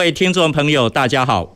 [0.00, 1.54] 各位听众朋友，大家好。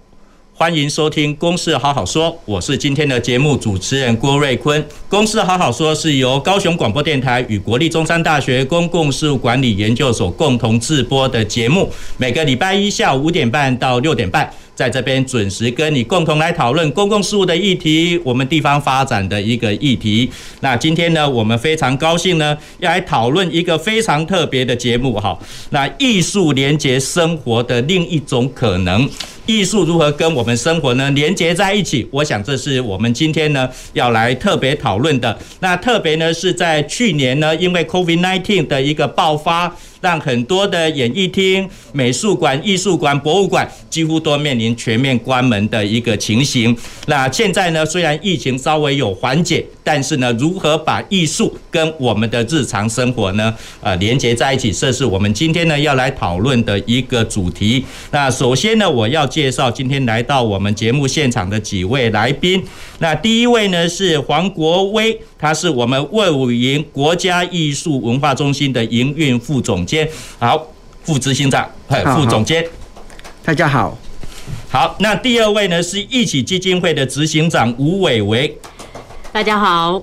[0.53, 4.81] 欢迎收听《公事好好说》，我是今天的节目主持人郭瑞坤。
[5.09, 14.53] 《公事好好说》是由高雄广播电台与国立中山大学公共事务管理研究所共同制播的节目，每个礼拜一下午五点半到六点半。
[14.75, 20.29] 在这边准时跟你共同来讨论公共事务的议题，我们地方发展的一个议题。
[20.61, 25.39] 那今天呢，我们非常高兴呢，要来讨论一个非常特别的节目哈。
[25.71, 29.09] 那艺术连接生活的另一种可能，
[29.47, 32.07] 艺术如何跟我们生活呢连接在一起？
[32.11, 35.39] 我想这是我们今天呢要来特别讨论的。
[35.61, 39.75] 那特别呢是在去年呢，因为 COVID-19 的一个爆发。
[40.05, 46.77] 让很多的演艺厅、美术馆、艺术馆、博物馆几乎都面临全面关门的一个情形。
[47.07, 57.83] 那现在呢，虽然疫情稍微有缓解，但是呢，如何把艺术跟我们的日常生活呢，呃，连接在一起，这是我们今天呢要来讨论的一个主题。
[58.11, 62.63] 那首先呢，我要介绍今天来到我们节目现场的几位来宾。
[62.99, 69.94] 那第一位呢是黄国威，他是我们魏武营国家艺术文化中心的营运副总监。
[70.39, 70.67] 好，
[71.03, 71.69] 副执行长，
[72.17, 72.65] 副总监，
[73.45, 73.97] 大家好。
[74.69, 78.59] 好，那第二位呢是一起基金会的执行长吴伟维，
[79.33, 80.03] 大家好。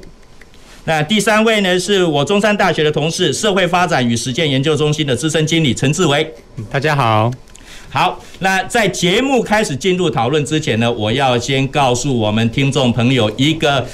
[0.86, 6.34] 那第三位呢是我中山大学的同事，社会发展与实践研究中心的资深经理陈志伟，
[6.72, 7.32] 大家好。
[7.90, 13.86] 好，那在节目开始进入讨论之前呢，我要先告诉我们听众朋友一个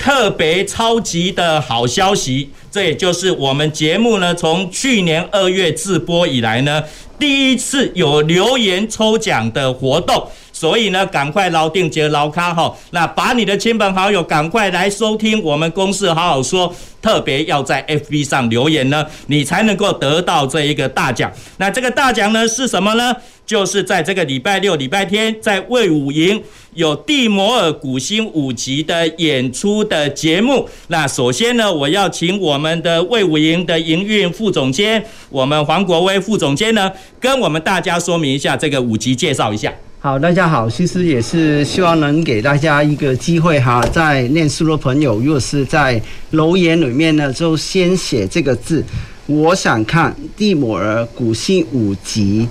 [0.00, 2.50] 特别超级的好消息。
[2.72, 6.82] 这也就是我们节目呢，从去年二月自播以来呢，
[7.18, 10.26] 第一次有留言抽奖的活动，
[10.60, 21.32] 所以呢，赶快捞定结捞卡哈，那把你的亲朋好友赶快来收听我们公事好好说，特别要在 FB 上留言呢，你才能够得到这一个大奖。
[21.56, 23.16] 那这个大奖呢是什么呢？
[23.46, 26.42] 就是在这个礼拜六、礼拜天，在魏武营
[26.74, 30.68] 有蒂摩尔古新五级的演出的节目。
[30.88, 39.72] 那首先呢，我要请我们的魏武营的营运副总监，我们黄国威副总监呢，跟我们大家说明一下这个五级，介绍一下。
[40.02, 46.00] 好，大家好，其实也是希望能给大家一个机会哈，在念书的朋友，如果是在
[46.30, 48.82] 留言里面呢，就先写这个字，
[49.26, 52.48] 我想看蒂姆尔古信五集。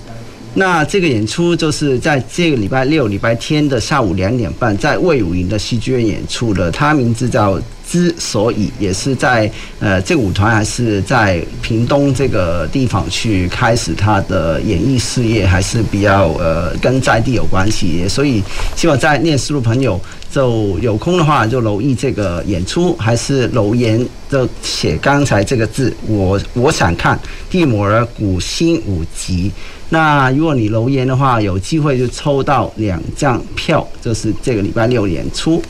[0.54, 6.70] 那这个演出就是在这个礼拜六、礼拜天的下午两点半，在魏武营的戏剧院演出的。
[6.70, 18.08] 他名字叫之所以，也是在呃这个舞团还是在屏东这个地方去开始他的演艺事业，还是比较呃跟在地有关系。
[18.08, 18.42] 所以
[18.76, 27.18] 希望在念书的朋友就有空的话就留意这个演出，还是留言就写刚才这个字，我我想看
[27.50, 29.50] 蒂摩尔古新五集。
[29.88, 35.60] 那如果你留言的话，有机会就抽到两张票，就是这个礼拜六演出。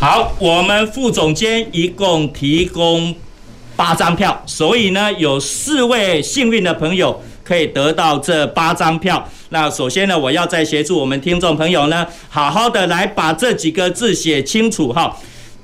[0.00, 3.14] 好，我们副总监一共提供
[3.76, 9.28] 八张票，所以呢，有四位幸运的朋友可以得到这八张票。
[9.50, 15.16] 那首先呢，我要再协助我们听众朋友呢，好好的来把这几个字写清楚哈。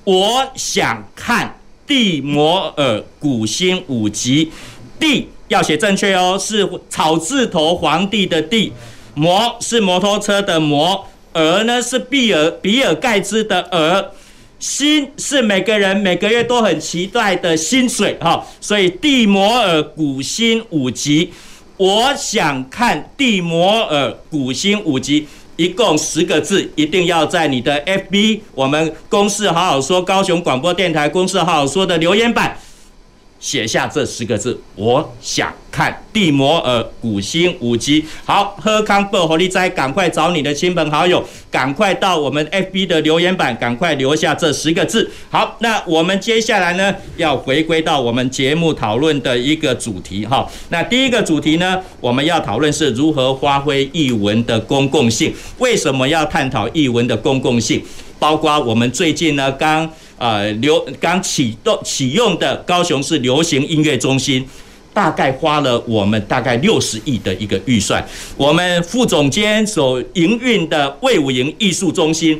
[0.04, 4.50] 我想看蒂摩尔古新五级，
[4.98, 5.28] 蒂。
[5.48, 8.70] 要写正确哦，是草字头皇帝的帝，
[9.14, 14.10] 摩是摩托车的摩，尔呢是比尔比尔盖茨的尔，
[14.58, 21.32] 薪是每个人每个月都很期待的薪水哈，所以蒂摩尔古新五级，
[21.78, 32.58] 我想看蒂摩尔古星五集，一共十个字，一定要在你的 FB 我们公式好好说高雄广播电台公式好好说的留言板。
[33.38, 38.04] 写下这十个字，我想看蒂摩尔古新五级。
[38.24, 45.08] 好，喝康贝活力斋，赶快找你的亲朋好友，赶快到我们 FB 的留言板，赶快留下这十个字。
[45.30, 50.48] 好，那我们接下来呢，要回归到我们节目讨论的一个主题哈。
[50.70, 55.32] 那第一个主题呢，我们要讨论是如何发挥译文的公共性。
[55.58, 57.80] 为什么要探讨译文的公共性？
[58.18, 59.88] 包括我们最近呢，刚。
[60.20, 64.44] 呃，流刚启动启用的高雄市流行音乐中心，
[64.92, 68.04] 大概花了我们大概六十亿的一个预算。
[68.36, 72.36] 我们副总监所营运的魏武营艺术中心，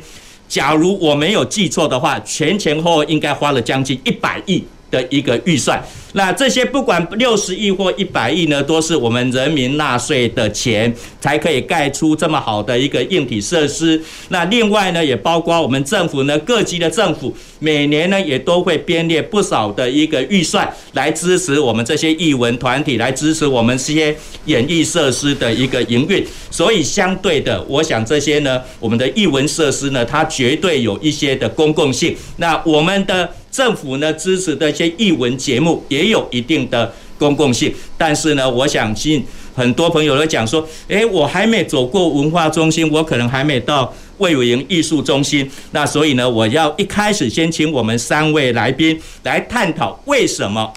[0.49, 5.83] 假如我没有记错的话，前前后后应该花了将近一百亿的一个预算。
[6.13, 10.91] 那这些不管六十亿或一百亿呢，都是我们人民纳税的钱，
[11.21, 14.01] 才可以盖出这么好的一个硬体设施。
[14.29, 24.15] 那另外呢，也包括我们政府呢，各级的政府每年呢，也都会编列不少的一个预算来支持我们这些艺文团体，来支持我们这些
[24.45, 26.25] 演艺设施的一个营运。
[26.49, 32.15] 所以相对的，我想这些呢，我们的艺文设施呢，它绝对有一些的公共性。
[32.37, 36.09] 那我们的政府呢，支持的一些艺文节目也。
[36.09, 39.23] 有一定的公共性，但是呢，我想信
[39.53, 50.73] 很多朋友都讲说，诶，我还没走过文化中心，我可能还没到魏武营艺术中心，那所以呢，我要一开始先请我们三位来宾来探讨为什么。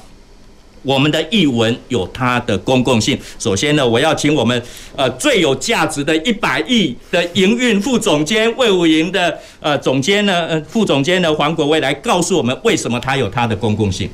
[0.83, 3.19] 我们的译文有它的公共性。
[3.39, 4.63] 首先呢，我要请我们
[4.97, 14.09] 呃最有价值的一百亿的营运副总监魏武营的呃总监呢，呃副总监呢黄国威来告诉我们为什么它有它的公共性。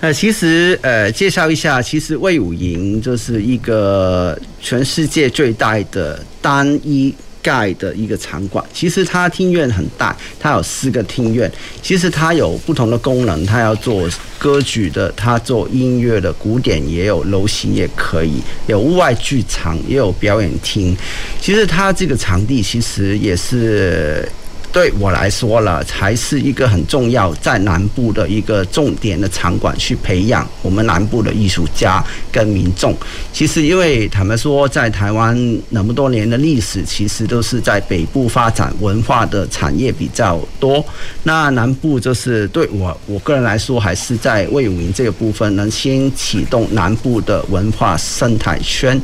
[0.00, 7.14] 呃，其实呃介绍一下，其实魏武营就是一个全世界最大的单一。
[7.42, 11.50] 盖的一个场馆，其实它厅院很大，它有四个厅院。
[11.82, 14.08] 其实它有不同的功能，它要做
[14.38, 20.96] 歌曲的，它做音乐的，古典也有，流行也可以，有户外剧场，也有表演厅。
[21.40, 24.26] 其实它这个场地其实也是。
[24.72, 32.02] 对我来说了，才是一个很重要，在南部的一个重点的场馆，去培养我们南部的艺术家
[32.32, 32.96] 跟民众。
[33.34, 35.36] 其实，因为他们说，在台湾
[35.68, 40.82] 那么多年的历史，其实都是在北部发展文化的产业比较多。
[41.22, 48.98] 那南部就是对我我个人来说，还是在魏武营这个部分，能先启动南部的文化生态圈。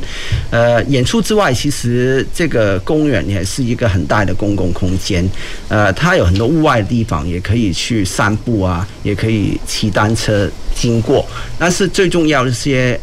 [0.49, 5.23] 呃，演出之外，其实这个公园也是一个很大的公共空间。
[5.67, 11.25] 呃，它有很多户外的地方，也可以去散步啊，也可以骑单车经过。
[11.57, 12.99] 但是最重要的一些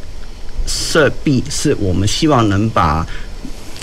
[0.67, 3.07] 设备，是我们希望能把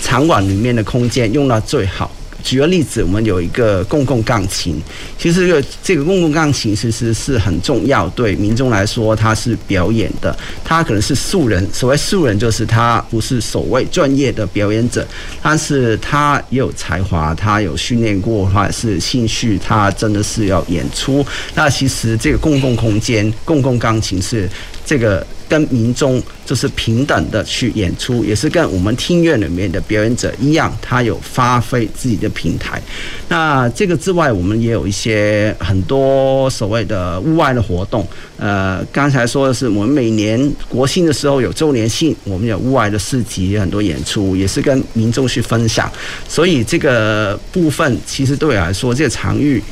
[0.02, 2.10] 场馆里面的空间用到最好。
[2.44, 4.78] 举个例子，我们有一个公共钢琴，
[5.18, 11.66] 其实这个这个公共钢琴其实是很重要，对民众来说，它是表演的，它可能是素人。
[11.72, 15.06] 所谓素人，就是他不是所谓专业的表演者，
[15.42, 21.26] 但是他也有才华，他有训练过，或者是兴趣，他真的是要演出。
[21.54, 24.46] 那其实这个公共空间，公共钢琴是
[24.84, 25.26] 这个。
[25.48, 32.80] 跟民众就是平等的去演出，也是跟我们厅院里面的表演者一样，他有发挥自己的平台。
[33.28, 38.06] 那这个之外，我们也有一些很多所谓的户外的活动。
[38.36, 45.90] 呃，刚才说的是我们每年国庆的时候有周年庆，我们有户外的市集，很多演出，也是跟民众去分享。
[46.28, 49.62] 所以这个部分其实对我来说，这个场域。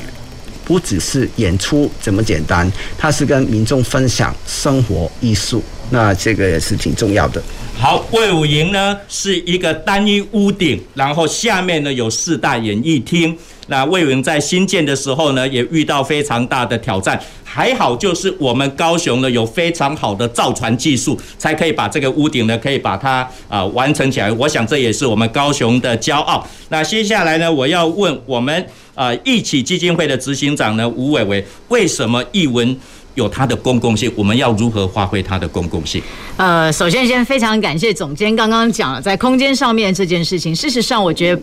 [0.65, 7.41] 不只是演出这么简单，它是跟民众分享生活艺术，那这个也是挺重要的。
[7.75, 13.37] 好，魏武营呢是一个单一屋顶，然后下面呢有四大演艺厅。
[13.67, 17.19] 那魏文在新建的时候呢，也遇到非常大的挑战。
[17.43, 24.31] 还好，就是我们高雄呢有非常好的造船技术，才可以把这个屋顶呢可以把它啊、完成起来。
[24.31, 26.45] 我想这也是我们高雄的骄傲。
[26.69, 32.75] 那接下来呢，我要问我们啊艺启基金会的执行长呢吴伟伟，为什么艺文
[33.13, 34.11] 有它的公共性？
[34.15, 36.01] 我们要如何发挥它的公共性？
[36.37, 40.55] 呃，首先先非常感谢总监刚刚讲了在空间上面这件事情。
[40.55, 41.41] 事实上，我觉得。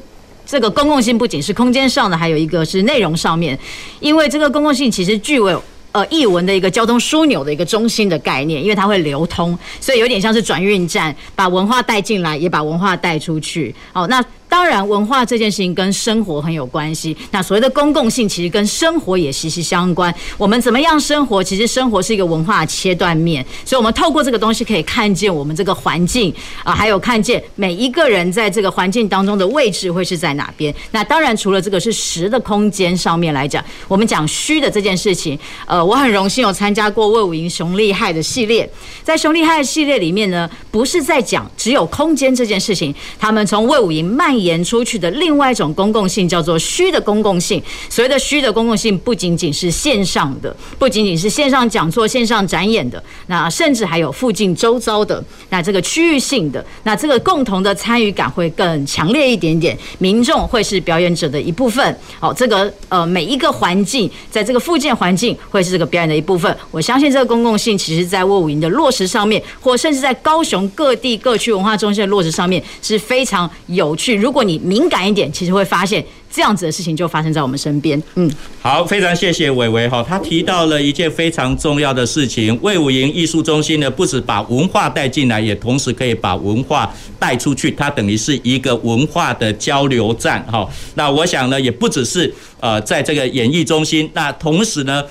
[0.51, 3.57] 这个公共性不仅是空间上的，还有一个是内容上面，
[4.01, 13.73] 因为这个公共性其实具有呃译文的一个交通枢纽的一个中心的概念，因为它会流通，所以有点像是转运站，把文化带进来，也把文化带出去。
[13.93, 14.21] 好，那。
[14.51, 17.17] 当然，文化这件事情跟生活很有关系。
[17.31, 20.13] 那所谓的公共性，其实跟生活也息息相关。
[20.37, 21.43] 我们怎么样生活？
[21.43, 23.47] 其实生活是一个文化切断面。
[23.65, 30.75] 所以，我们透过这个东西，可以看见我们这个环境啊，还有看见每一个人在这个环境当中的位置会是在哪边。
[30.91, 35.39] 那当然，除了这个是实的空间上面来讲，我们讲虚的这件事情。
[35.65, 38.69] 呃，我很荣幸有参加过魏武营熊厉害的系列。
[39.05, 42.93] 在熊厉害的系列里面呢，不是在讲只有空间这件事情。
[43.17, 47.63] 他们从魏武营蔓延演出去的另外一种公共性，叫做虚的公共性。
[47.89, 59.77] 所谓的虚的公共性，不仅仅是线上的，不仅仅是线上讲座、线上展演的，那甚至还有附近周遭的，那这个区域性的，那这个共同的参与感会更强烈一点点。
[59.99, 61.99] 民众会是表演者的一部分。
[62.19, 66.55] 好，这个呃每一个环境，在这个附近环境会是这个表演的一部分。
[66.71, 74.15] 我相信这个公共性，其实在卫武营的落实上面，或甚至在高雄各地各区文化中心的落实上面是非常有趣。
[74.15, 76.01] 如如果你敏感一点，其实会发现
[76.33, 78.01] 这样子的事情就发生在我们身边。
[78.15, 78.31] 嗯，
[78.63, 82.57] 好，非常谢谢伟伟哈，他提到了一件非常重要的事情。
[82.63, 87.73] 魏武营艺术中心呢，不止把文化带进来，也同时可以把文化带出去。
[87.73, 90.65] 它等于是一个文化的交流站哈。
[90.95, 95.03] 那我想呢，也不只是呃在这个演艺中心，那同时呢。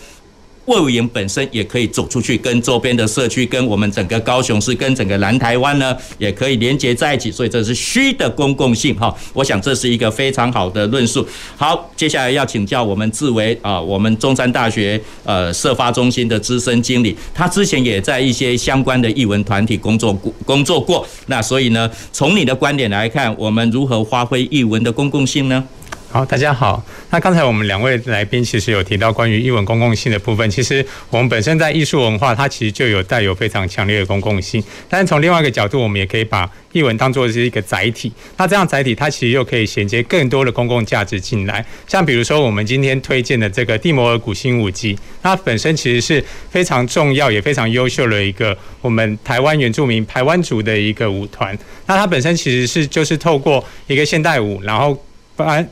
[0.66, 7.32] 卫武营本身也可以走出去，跟周边的社区、跟我们整个高雄市、跟整个南台湾呢，也可以连接在一起。
[7.32, 11.26] 所以这是虚的公共性哈，我想这是一个非常好的论述。
[11.58, 21.06] 好，接下来要请教我们志维啊，我们中山大学呃社发中心的资深经理，他之前也在一些相关的艺文团体工作过工作过。
[21.26, 25.64] 那所以呢，从你的观点来看，我们如何发挥艺文的公共性呢？
[26.12, 26.84] 好，大家好。
[27.12, 30.50] 那刚才我们两位来宾其实有提到关于艺文公共性的部分。
[30.50, 34.64] 其实我们本身在艺术文化，它其实就有带有非常强烈的公共性。
[34.90, 38.12] 但是从另外一个角度，我们也可以把艺文当作是一个载体。
[38.38, 41.64] 那这样载体，它其实又可以衔接更多的公共价值进来。
[41.88, 51.56] 像比如说我们今天推荐的这个蒂摩尔古新舞集，它本身其实是非常重要也非常优秀的一个我们台湾原住民台湾族的一个舞团。
[51.86, 55.00] 那它本身其实是就是透过一个现代舞，然后。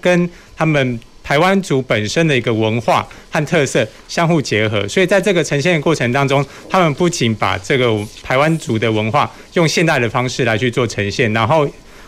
[0.01, 7.91] 跟他们台湾族本身的一个文化和特色相互结合，所以在这个呈现的过程当中，他们不仅把这个
[8.23, 11.67] 台湾族的文化用现代的方式来去做呈现，然后。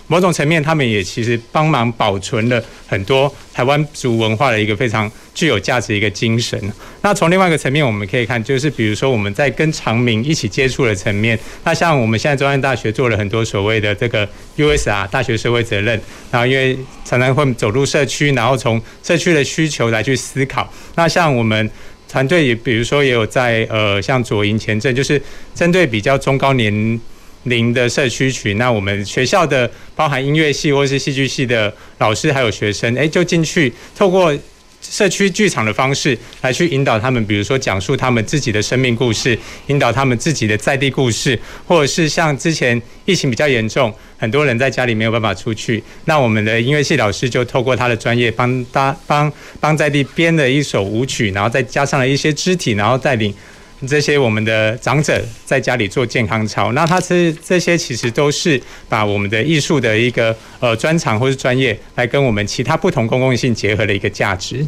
[0.09, 6.59] 某种层面，他们也其实帮忙保存了很多台湾族文化的一个非常具有价值的一个精神。
[7.01, 16.01] 那从另外一个层面，我们可以看，就是比如说我们在跟长民一起接触的层面，那像我们现在中央大学做了很多所谓的这个 USR 大学社会责任，
[16.31, 16.75] 然后因为
[17.05, 20.67] 常常会走入社区，然后从社区的需求来去思考。
[20.95, 21.69] 那像我们
[22.09, 25.21] 团队也，比如说也有在呃，像左营前镇，就是
[25.53, 26.99] 针对比较中高年。
[27.43, 34.37] 零的社区群，那我们学校的包含音乐系或是戏剧系的老师还有学生，诶，就进去透过
[34.81, 53.33] 社区剧场的方式来去引导他们，比如说讲述他们自己的生命故事，引导他们自己的在地故事，或者是像之前疫情比较严重，很多人在家里没有办法出去，那我们的音乐系老师就透过他的专业帮大帮帮在地编了一首舞曲，然后再加上了一些肢体，然后带领。
[53.87, 64.67] 这些我们的长者在家里做健康操，那他是这些其实都是把我们的艺术的一个呃专长或是专业来跟我们其他不同公共性结合的一个价值。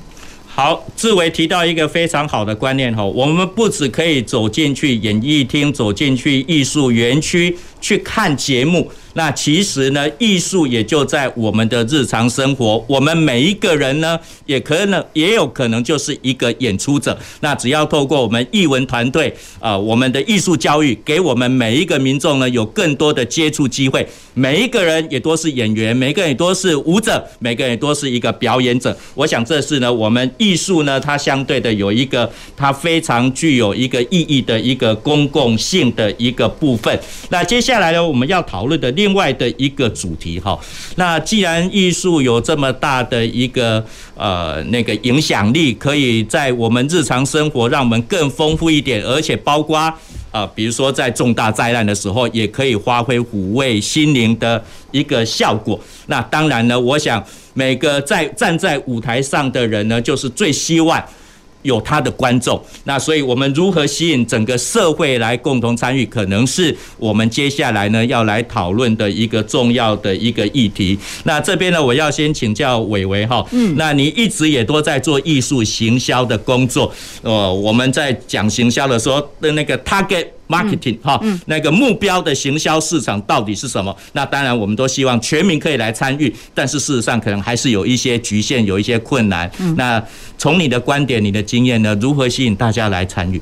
[0.53, 8.89] 好，志伟提到一个非常好的观念哈，我们不只可以走进去演艺厅，走进去艺术园区去看节目。
[9.13, 12.81] 那其实呢，艺术也就在我们的日常生活。
[12.87, 17.17] 我们每一个人呢，也可能也有可能就是一个演出者。
[17.41, 24.07] 那只要透过我们艺文团队啊，我们的艺术教育，给我们每一个民众呢，有更多的接触机会。
[24.33, 28.97] 每一个人也都是演员，每个人也都是舞者，每个人都是一个表演者。
[29.13, 36.97] 我想这是呢，我们艺术呢，它相对的有一个它非常具有一个意义的一个公共性的一个部分。
[37.27, 38.91] 那接下接下来呢，我们要讨论的。
[38.91, 40.59] 另外的一个主题哈，
[40.97, 43.81] 那既然艺术有这么大的一个
[44.13, 49.77] 呃那个影响力，可以在我们日常生活让我们更丰富一点，而且包括
[50.31, 54.61] 啊、比如说在重大灾难的时候，也可以发挥抚慰心灵的
[54.91, 55.79] 一个效果。
[56.07, 57.23] 那当然呢，我想
[57.53, 61.01] 每个在站在舞台上的人呢，就是最希望。
[61.63, 70.97] 有他的观众，那所以我们如何吸引整个社会来共同参与，可能是我们接下来呢要来讨论的一个重要的一个议题。
[71.23, 76.91] 那这边呢，我要先请教伟伟哈，嗯，那你一直也都在做艺术行销的工作，
[77.21, 80.25] 呃，我们在讲行销的时候的那个 target。
[80.51, 83.95] Marketing 哈，那个目标的行销市场到底是什么？
[84.11, 89.49] 那当然，我们都希望全民可以来参与，但是事实上可能还是有一些局限，有一些困难。
[89.77, 90.03] 那
[90.37, 93.41] 从你的观点、你的经验呢，如何吸引大家来参与？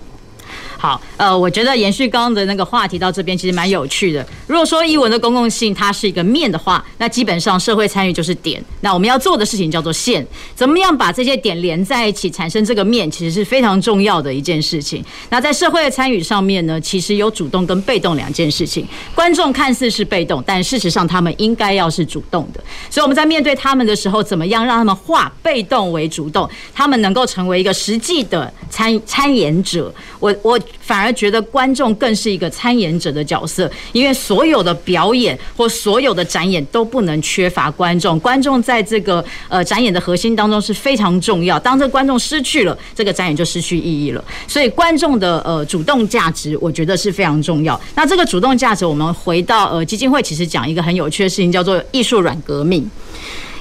[0.79, 4.25] 好，呃，我觉得延续刚刚的那个话题到这边其实蛮有趣的。
[4.47, 8.63] 如果说艺文的公共性它是一个面的话，那基本上社会参与就是点。
[8.79, 15.03] 那我们要做的事情叫做线，怎么样把这些点连在一起，产生这个面，其实是非常重要的一件事情。
[15.29, 18.87] 那在社会的参与上面呢，其实有主动跟被动两件事情。
[19.13, 22.63] 观众看似是被动，但事实上他们应该要是主动的。
[22.89, 29.93] 所以我们在面对他们的时候，怎么样让他们化被动为主动，他们能够成为一个实际的参参演者。
[30.19, 31.09] 我我反而。
[31.19, 38.17] 觉得观众更是一个参演者的角色，因为所有的表演或所有的展演都不能缺乏观众。
[38.19, 41.59] 观众在这个呃展演的核心当中是非常重要。
[41.59, 44.23] 当这个观众失去了，这个展演就失去意义了。
[44.47, 47.77] 所以观众的呃主动价值，我觉得是非常重要。
[47.95, 52.89] 那这个主动价值，我们回到呃基金会，其实讲一个很有趣的事情，叫做艺术软革命。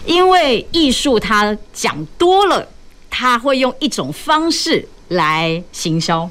[0.06, 2.64] 因为艺术它讲多了，
[3.10, 6.30] 它会用一种方式来行销。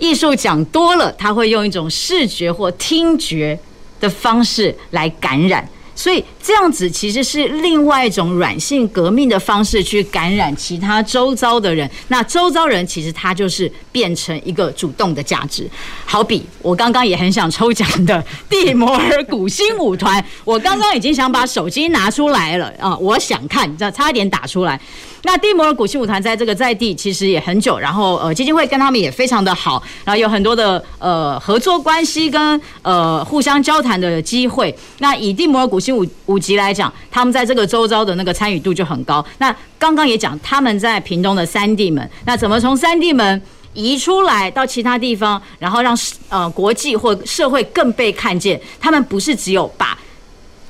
[0.00, 3.56] 艺术讲多了，他会用一种视觉或听觉
[4.00, 5.68] 的方式来感染。
[5.94, 11.88] 所以这样子其实是另外一种软性革命的方式去感染其他周遭的人。
[12.08, 15.68] 那周遭人其实他就是变成一个主动的价值。
[16.06, 24.80] 好比我刚刚也很想抽奖的蒂摩尔古新舞团，我刚刚已经想把手机拿出来了啊，我想看，这差一点打出来。
[25.22, 34.74] 那蒂摩尔古新舞团在这个在地其实也很久，然后呃基金会跟他们也非常的好，然后有很多的呃合作关系跟呃互相交谈的机会。
[35.00, 39.24] 那以蒂摩尔古新舞 五级来讲，他们在这个周遭的那个参与度就很高。
[39.38, 43.42] 那刚刚也讲他们在屏东的三地门，那怎么从三地门
[43.74, 48.60] 移出来到其他地方，然后让呃国际或社会更被看见？
[48.80, 49.98] 他们不是只有把。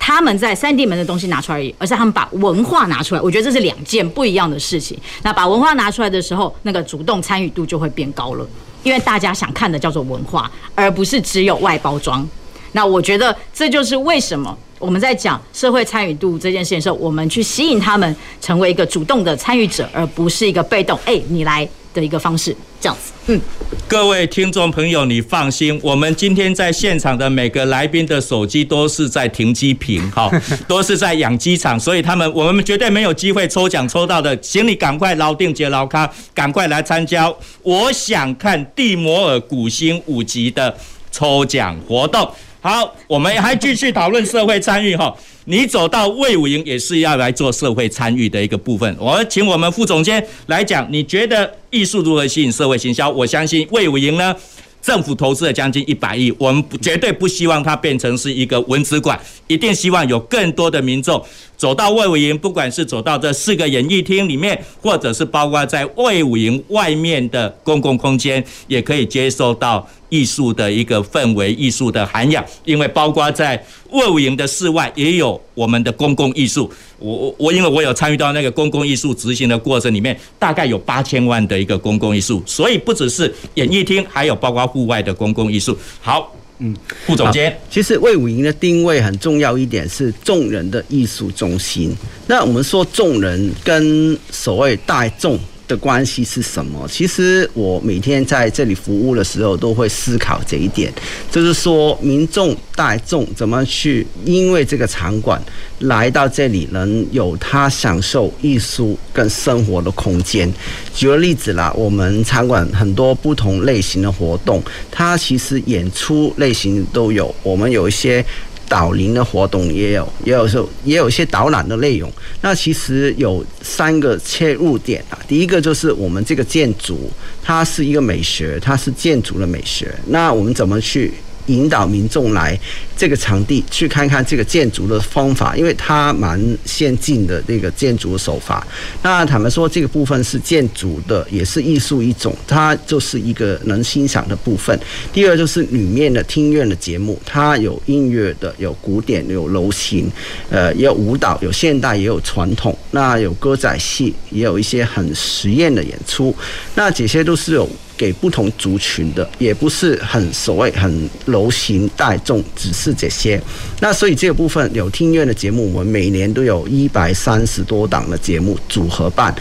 [0.03, 3.21] 他们在三地门的东西拿出来而已，而是他们把文化拿出来。
[3.21, 4.99] 我觉得这是两件不一样的事情。
[5.23, 8.49] 那把文化拿出来的时候，那个主动参与度就会变高了，
[8.83, 12.27] 因为大家想看的叫做文化，而不是只有外包装。
[12.73, 20.99] 那我觉得这就是为什么我们在讲社会参与度这件事情的时候，我们去吸引他们成为一个主动的参与者，而不是一个被动。
[21.05, 21.69] 哎，你来。
[21.93, 23.11] 的一个方式，这样子。
[23.27, 23.41] 嗯，
[23.89, 30.31] 各位听众朋友，你放心，我们今天在现场的每个来宾的手机都是在停机坪，哈，
[30.69, 37.29] 都是在养鸡场，所以他们我们绝对没有机会抽奖抽到的，请你赶快捞定结捞卡，赶快来参加。
[37.65, 40.73] 我想看蒂摩尔古星五级的
[41.11, 42.31] 抽奖活动。
[42.63, 45.17] 好，我们还继续讨论社会参与哈。
[45.47, 48.95] 你走到魏武营也是要来做社会参与的一个部分。
[49.01, 53.09] 我请我们副总监来讲，你觉得艺术如何吸引社会行销？
[53.09, 54.37] 我相信魏武营呢，
[54.83, 61.25] 政府投资了将近一百亿，我们绝对不希望它变成是一个文职馆，一定希望有更多的民众
[61.61, 69.87] 走到卫武营，不管是走到这四个演艺厅里面，或者是包括在卫武营外面的公共空间，也可以接受到。
[70.11, 76.69] 艺术的一个氛围，艺术的涵养，因为包括在卫武营的室外也有我们的公共艺术。
[76.99, 85.79] 我我我，因为我有参与到那个公共艺术执行的过程里面，大概有八千万的一个公共艺术，所以不只是演艺厅，还有包括户外的公共艺术。
[86.01, 91.97] 好，嗯，副总监，其实魏武营的定位很重要一点是众人的艺术中心。
[92.27, 95.39] 那我们说众人跟所谓大众。
[95.71, 96.85] 的关系是什么？
[96.91, 100.93] 其实我每天在这里服务的时候，都会思考这一点，
[101.31, 105.41] 就是说民众大众怎么去因为这个场馆
[105.79, 110.53] 来到这里，能有他享受艺术跟生活的空间。
[110.93, 118.25] 举个例子啦，我们场馆很多不同类型的活动，它其实演出类型都有，我们有一些。
[118.71, 122.09] 导林的活动也有，也有时候也有一些导览的内容。
[122.41, 125.19] 那其实有三个切入点啊。
[125.27, 127.11] 第一个就是我们这个建筑，
[127.43, 129.93] 它是一个美学，它是建筑的美学。
[130.07, 131.13] 那我们怎么去
[131.47, 132.59] 引导民众来
[132.97, 138.67] 这个场地去看看这个建筑的方法，因为它蛮先进的那个建筑手法。
[139.03, 144.79] 那坦白说，这个部分是建筑的，也是艺术一种，它就是一个能欣赏的部分。
[145.13, 150.11] 第二就是里面的厅院的节目，它有音乐的，有古典，有流行，
[150.51, 152.77] 呃，也有舞蹈，有现代，也有传统。
[152.91, 156.35] 那有歌仔戏，也有一些很实验的演出。
[156.75, 157.69] 那这些都是有。
[158.01, 163.39] 给不同族群的，也不是很所谓很流行大众，只是这些。
[163.79, 169.35] 那所以这个部分有听院的节目，我们每年都有一百三十多档的节目组合办，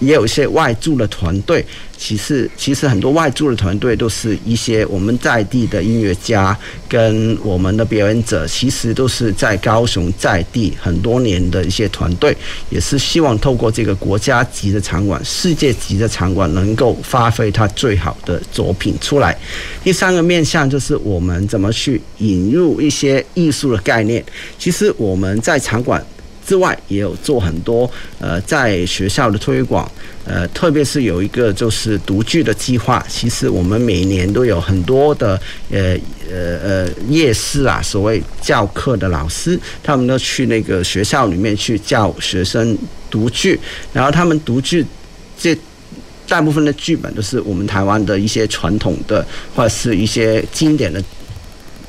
[0.00, 1.62] 也有一些外驻的团队。
[1.96, 6.56] 其实，其实很多外驻的团队都是一些我们在地的音乐家
[6.88, 12.36] 跟我们的表演者，其实都是在高雄在地很多年的一些团队，
[12.70, 19.36] 也是希望透过这个国家级的场馆、世界级的场馆，能够发挥它最好的作品出来。
[19.82, 24.24] 第三个面向就是我们怎么去引入一些艺术的概念。
[24.58, 26.04] 其实我们在场馆。
[26.46, 29.90] 之外，也有做很多呃，在学校的推广，
[30.24, 33.04] 呃，特别是有一个就是独剧的计划。
[33.08, 35.98] 其实我们每年都有很多的呃
[36.30, 42.78] 呃呃夜市啊，所谓教课的老师，他们都去那个学校里面去教学生
[43.10, 43.58] 独剧，
[43.92, 44.86] 然后他们独剧，
[45.36, 45.56] 这
[46.28, 51.02] 大部分的剧本都是我们台湾的一些传统的或者是一些经典的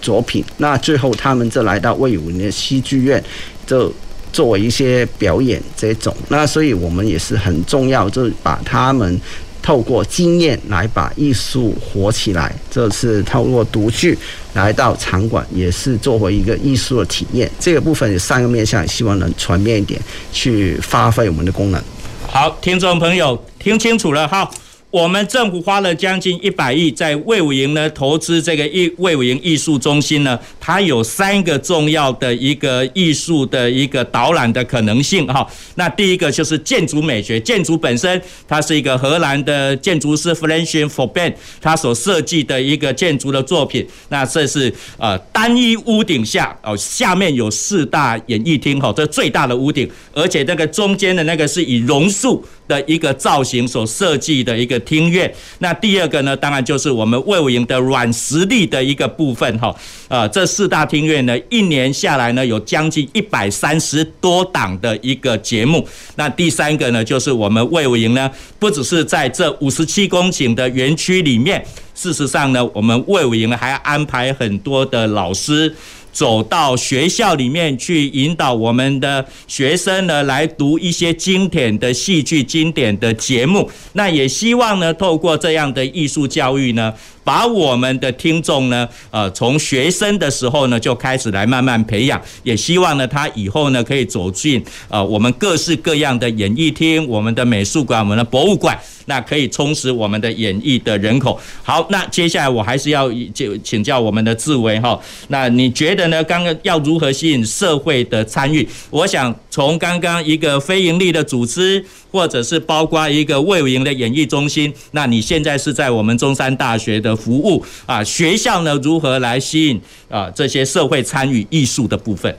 [0.01, 0.43] 作品。
[0.57, 3.23] 那最后他们就来到魏武营的戏剧院，
[3.67, 3.93] 就。
[4.31, 9.19] 作为一些表演这种，那所以我们也是很重要，就是把他们
[9.61, 12.55] 透过经验来把艺术活起来。
[12.69, 14.17] 这是透过独剧
[14.53, 17.49] 来到场馆，也是作为一个艺术的体验。
[17.59, 19.99] 这个部分有三个面向，希望能全面一点
[20.31, 21.81] 去发挥我们的功能。
[22.27, 24.49] 好，听众朋友听清楚了哈。
[24.97, 35.47] 我们政府花了将近一百亿在魏武营呢投资这个艺魏武营艺术中心呢，它有三个重要的一个艺术的一个导览的可能性哈。
[35.75, 43.87] 那第一个就是建筑美学，建筑本身它是一个荷兰的建筑师 Frans Fabrèns 他所设计的一个建筑的作品。
[44.09, 59.75] 那这是呃单一屋顶下哦，下面有四大演艺厅哈，这最大的屋顶，而且那个中间的那个是以榕树的一个造型所设计的一个厅院，那第二个呢，当然就是我们魏武营的软实力的一个部分哈。
[60.09, 65.87] 呃，这四大厅院呢，一年下来呢，有将近一百三十多档的一个节目。
[66.15, 75.73] 那第三个呢，就是我们魏武营呢，不只是在这五十七公顷的园区里面，事实上呢，我们魏武营还安排很多的老师。
[76.17, 83.69] 走到学校里面去，引导我们的学生呢，来读一些经典的戏剧、经典的节目。
[83.93, 86.91] 那也希望呢，透过这样的艺术教育呢。
[87.27, 101.37] 把我们的听众呢，呃，从学生的时候呢就开始来慢慢培养，也希望呢他以后呢可以走进呃我们各式各样的演艺厅、我们的美术馆、我们的博物馆，那可以充实我们的演艺的人口。
[101.61, 106.23] 好，那接下来我还是要就请教我们的志为哈，那你觉得呢？
[106.23, 108.65] 刚刚要如何吸引社会的参与？
[108.89, 111.83] 我想从刚刚一个非营利的组织。
[112.17, 118.03] 或者是包括一个魏武营的演艺中心，那你现在是在我们中山大学的服务啊？
[118.03, 122.35] 学校呢如何来吸引啊这些社会参与艺术的部分？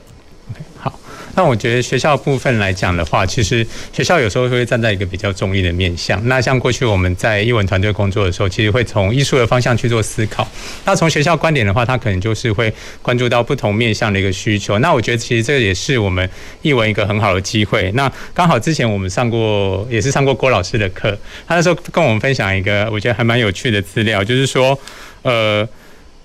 [1.35, 6.19] 那我觉得学校部分来讲的话，其实学校有时候会站在一个比较中立的面向。
[6.27, 10.47] 那像过去我们在艺文团队工作的时候，其实会从艺术的方向去做思考。
[10.85, 14.79] 那从学校观点的话，他可能就是会关注到不同面向的一个需求。
[14.79, 16.29] 那我觉得其实这个也是我们
[16.61, 17.91] 艺文一个很好的机会。
[17.93, 24.77] 那刚好之前我们上过，也是上过郭老师的课，他那时候跟我们分享一个我觉得还蛮有趣的资料，就是说，
[25.21, 25.67] 呃，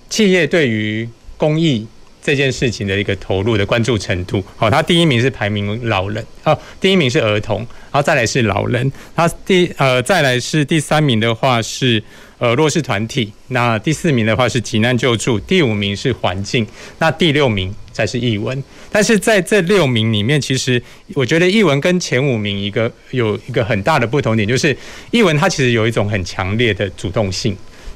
[0.09, 1.87] 企业对于公益。
[2.25, 12.03] 这件事情的一个投入的关注程度，好，他第一名是排名老人，哦，第一名是儿童，然后再来是老人，他第呃再来是第三名的话是
[12.39, 16.67] 呃弱势团体，那第四名的话是急难救助，第五名是环境，
[16.99, 18.65] 那第六名才是译文。
[18.91, 20.83] 但是在这六名里面，其实
[21.13, 24.75] 我觉得译文跟前五名一个有一个很大的不同点，就是
[25.11, 27.55] 译文它其实有一种很强烈的主动性。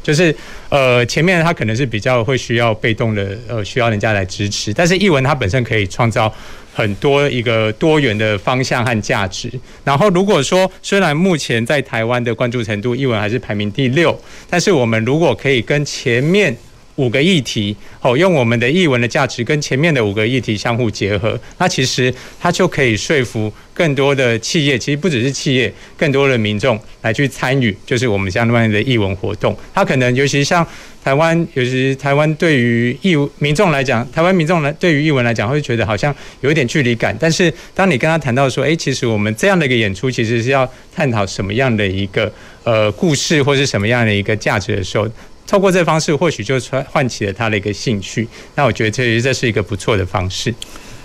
[0.09, 0.35] 就是
[0.71, 4.73] 呃，前面他可能是比较会需要被动的，呃，需要人家来支持。
[4.73, 6.35] 但是译文它本身可以创造
[6.73, 9.53] 很多一个多元的方向和价值。
[9.85, 14.19] 然后如果说虽然目前在台湾的关注程度，译文还是排名第六，
[14.49, 16.57] 但是我们如果可以跟前面
[16.99, 29.57] 五个议题，好，用我们的译文的价值跟前面的五个议题相互结合，那其实它就可以说服更多的企业，其实不只是企业，更多的民众来去参与，就是我们相关的译文活动。
[29.73, 30.67] 它可能尤其像
[31.05, 37.17] 台湾，尤其台湾对于艺民众来讲，台湾民众来对于译文来讲，会觉得好像有一点距离感。
[37.21, 42.31] 但是当你跟他谈到说，诶，其实我们这样的一个演出，其实是要探讨什么样的一个
[42.65, 45.09] 呃故事，或是什么样的一个价值的时候。
[45.49, 48.29] 透过这方式，或许就唤起了他的一个兴趣。
[48.55, 50.55] 那我觉得这这是一个不错的方式。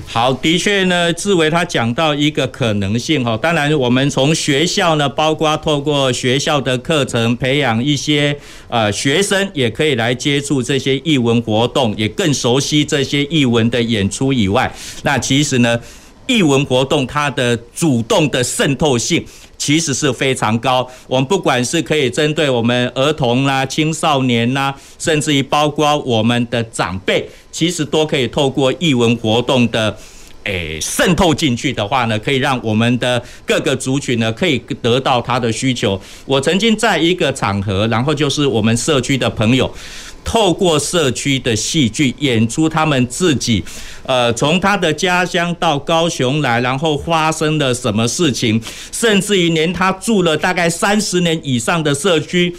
[0.05, 3.37] 好，的确呢，志伟他讲到一个可能性哈。
[3.37, 14.69] 当然，我们从学校呢，包括透过学校的课程培养一些呃学生，也可以来接触这些艺文活动，也更熟悉这些艺文的演出以外，
[15.03, 15.79] 那其实呢，
[16.27, 19.23] 艺文活动它的主动的渗透性。
[19.63, 20.85] 其实是非常高。
[21.07, 29.97] 我们不管是可以针对我们儿童啦、青少年呐，甚至于包括我们的长辈，其实都可以透过艺文活动的。
[30.43, 35.97] 诶，渗透进去的话呢，可以让我们的各个族群呢，可以得到他的需求。
[36.25, 39.73] 我曾经在一个场合，然后就是我们社区的朋友，
[40.25, 43.63] 透过社区的戏剧演出他们自己，
[44.05, 48.61] 呃，从他的家乡到高雄来，然后发生了什么事情，
[48.91, 52.55] 甚至于连他住了大概三十年以上的社区，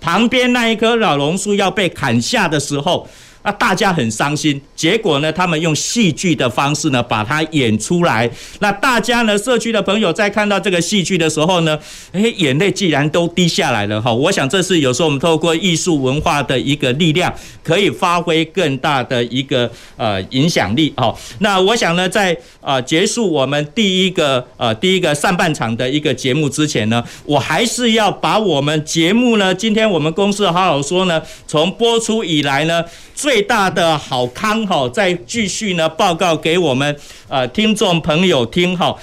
[0.00, 3.08] 旁边那一棵老榕树要被砍下的时候。
[3.44, 8.28] 那大家很伤心，结果呢，他们用戏剧的方式呢，把它演出来。
[8.60, 11.78] 那大家呢，社区的朋友在看到这个戏剧的时候呢，
[12.12, 14.12] 诶，眼泪既然都滴下来了哈。
[14.12, 17.30] 我想这是有时候我们透过艺术文化的一个力量，
[17.62, 21.14] 可以发挥更大的一个呃影响力哈。
[21.40, 32.82] 那我想呢，在啊结束我们第一个呃第一个上半场的一个节目之前呢，我还是要把我们节目呢，今天我们公司好好说呢，从播出以来呢。
[33.16, 38.96] 最最大的好康哈，再继续呢报告给我们呃听众朋友听哈。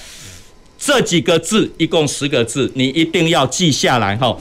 [0.80, 4.38] 这几个字一共十个字，你一定要记下来哈。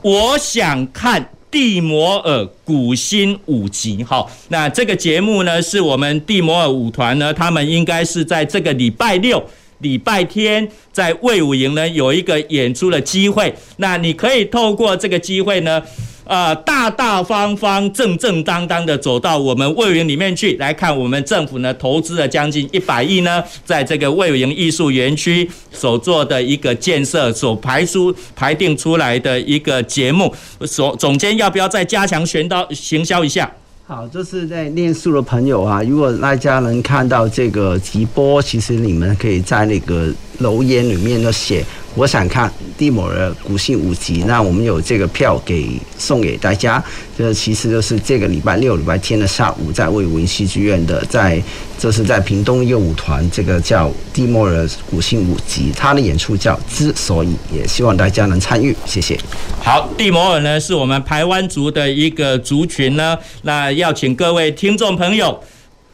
[0.00, 4.24] 我想看蒂摩尔古新舞集哈。
[4.50, 9.44] 那这个节目呢，是我们蒂摩尔舞团呢，他们应该是在这个礼拜六、
[9.80, 13.52] 礼拜天在魏武营呢有一个演出的机会。
[13.78, 15.82] 那你可以透过这个机会呢。
[16.26, 30.34] 呃，大大方方、正正当当的走到我们卫营里面去，来看我们政府呢投资了将近一百亿呢，在这个卫营艺术园区所做的一个建设，所排出排定出来的一个节目。
[30.66, 33.48] 所总监要不要再加强宣导行销一下？
[33.86, 41.64] 好，这是在念书的朋友啊，如果大家能看到这个直播，其实你们可以在那个留言里面就写。
[41.96, 46.82] 我想看蒂莫尔古新舞集，那我们有这个票给送给大家。
[47.16, 51.42] 这其实就是这个礼拜六、礼拜天的下午，在卫武营戏剧院的，在
[51.78, 58.76] 这是在屏东一个舞团，这个叫蒂莫尔古新舞集，他的演出叫《之所以》，也希望大家能参与。
[58.84, 59.18] 谢谢。
[59.62, 65.40] 好，蒂摩尔呢是我们排湾族的一个族群呢，那要请各位听众朋友，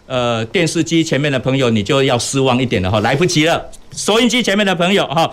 [0.06, 3.70] 呃，电视机前面的朋友你就要失望一点了哈，来不及了。
[3.94, 5.30] 收音机前面的朋友哈。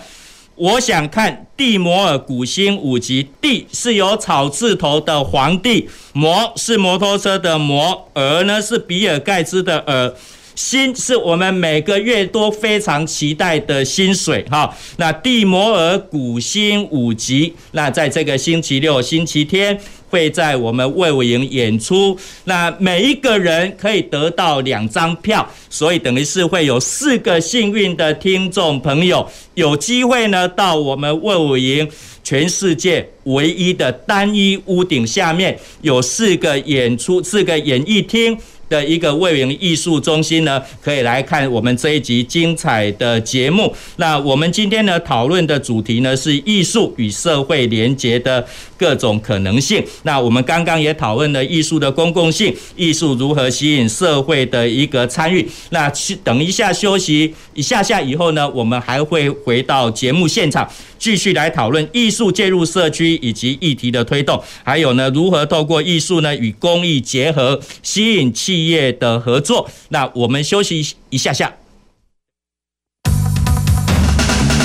[0.60, 10.14] 我想看蒂摩尔古新舞集，蒂是有草字头的皇帝，摩是摩托车的摩，尔呢是比尔盖茨的尔，
[10.56, 14.76] 薪是我们每个月都非常期待的薪水哈。
[14.98, 19.80] 那蒂摩尔古新舞集，那在这个星期六、星期天。
[20.10, 31.88] 会在我们魏武营演出，那每一个人可以得到两张票，所以等于是会有四个幸运的听众朋友有机会呢，到我们魏武营
[32.24, 38.38] 全世界唯一的单一屋顶下面，有四个演出，四个演艺厅。
[38.70, 43.76] 的一个卫武营艺术中心呢，可以来看我们这一集精彩的节目。
[43.98, 48.46] 那我们今天呢讨论的主题呢是艺术与社会连结的
[48.78, 49.84] 各种可能性。
[50.04, 55.46] 那我们刚刚也讨论了艺术的公共性，艺术如何吸引社会的一个参与。
[55.72, 55.92] 那
[56.24, 60.70] 等一下休息一下下以后呢，我们还会回到节目现场。
[61.00, 69.70] 继续来讨论艺术介入社区以及议题的推动，还有呢，如何透过艺术呢与公益结合，吸引企业的合作。
[69.90, 71.54] 那我们休息一下下。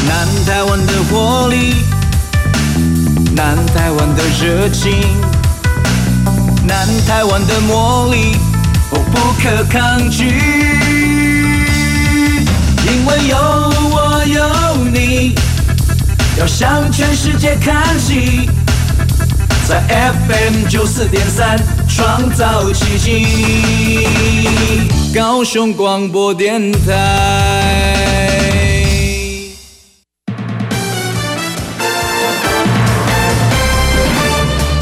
[0.07, 1.75] 南台湾的活力，
[3.35, 4.93] 南台湾的热情，
[6.67, 8.37] 南台湾的魔力，
[8.91, 10.25] 哦，不可抗拒，
[12.87, 13.37] 因为有
[13.91, 15.35] 我有你。
[16.37, 18.49] 要向全世界看齐，
[19.67, 19.81] 在
[20.29, 23.27] FM 九四点三创造奇迹。
[25.15, 28.31] 高雄广播电台。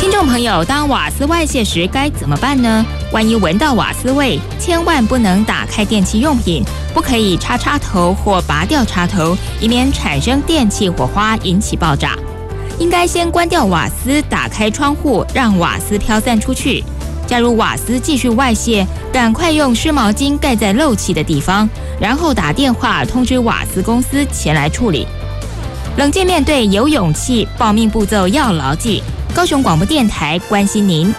[0.01, 2.85] 听众朋友，当瓦斯外泄时该怎么办呢？
[3.13, 6.65] 万一闻到瓦斯味，千万不能打开电器用品。
[6.93, 12.19] 不可以插插头或拔掉插头，以免产生电气火花引起爆炸。
[12.83, 16.83] 应该先关掉瓦斯，打开窗户，让瓦斯飘散出去。
[17.29, 25.07] 假如瓦斯继续外泄，赶快用湿毛巾盖在漏气的地方，然后打电话通知瓦斯公司前来处理。
[25.97, 29.01] 冷静面对，有勇气，报命步骤要牢记。
[29.33, 31.15] 高雄广播电台关心您。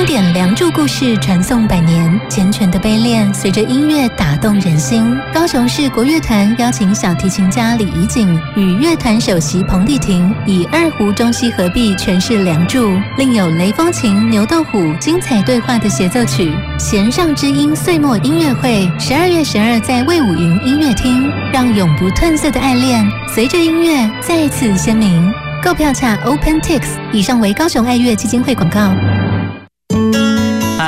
[0.00, 5.14] 经典《梁祝》故事传颂百年，缱绻的悲恋随着音乐打动人心。
[5.30, 16.50] 高雄市国乐团邀请小提琴家李怡景与乐团首席彭丽婷以二胡中西合璧诠释《梁祝》，另有雷风琴、牛斗虎精彩对话的协奏曲。
[16.78, 25.30] 弦上之音岁末音乐会，十二月十二在魏武营音乐厅，让永不褪色的爱恋随着音乐再次鲜明。
[25.62, 26.84] 购票洽 OpenTix。
[27.12, 28.94] 以上为高雄爱乐基金会广告。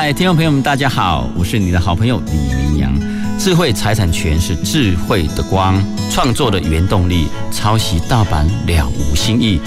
[0.05, 2.93] 嗨，听众朋友们，大家好，我是你的好朋友李明阳。
[3.39, 7.29] 智慧财产权是智慧的光，创作的原动力。
[7.53, 9.61] 抄袭盗版了无新意，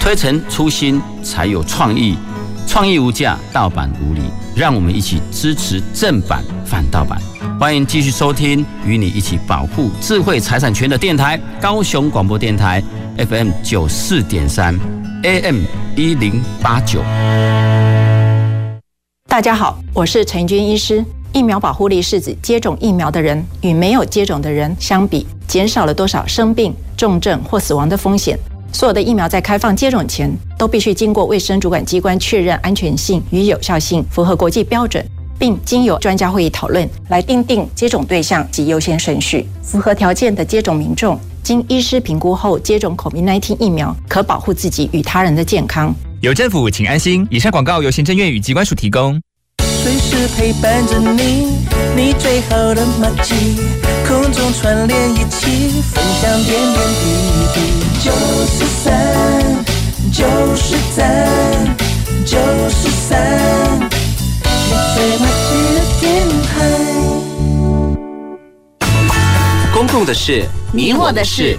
[0.00, 2.16] 推陈出新才有创意。
[2.66, 4.22] 创意无价，盗版无理。
[4.56, 7.20] 让我们一起支持正版反盗版。
[7.60, 12.82] 欢迎继续收听，与你一起保护智慧财产权的电台——高雄广播电台
[13.18, 14.74] FM 九四点三
[15.22, 15.60] ，AM
[15.94, 17.04] 一零八九。
[19.32, 21.02] 大家好，我是陈军医师。
[21.32, 28.38] 疫苗保护力是指接种疫苗的人与没有接种的人相比，减少了多少生病、重症或死亡的风险。
[28.74, 35.02] 所有的疫苗在开放接种前，都必须经过卫生主管机关确认安全性与有效性，符合国际标准，
[35.38, 39.48] 并经由专家会议讨论来定定接种对象及优先顺序。
[39.62, 45.94] 符合条件的接种民众，经医师评估后接种 COVID-19 疫苗，可保护自己与他人的健康。
[46.22, 47.26] 有政府，请安心。
[47.32, 49.20] 以上广告由行政院与机关署提供。
[49.82, 51.58] 随时陪伴着你，
[51.96, 53.34] 你最好的麻吉，
[54.06, 57.06] 空中串联一起，分享点点滴
[57.54, 57.58] 滴。
[58.04, 58.12] 九
[58.46, 58.94] 十三，
[60.12, 61.26] 九十三，
[62.24, 62.38] 九
[62.70, 63.18] 十三，
[64.44, 64.48] 你
[64.94, 66.06] 最麻吉的电
[66.46, 66.54] 台。
[69.74, 71.58] 公共的事，你我的事。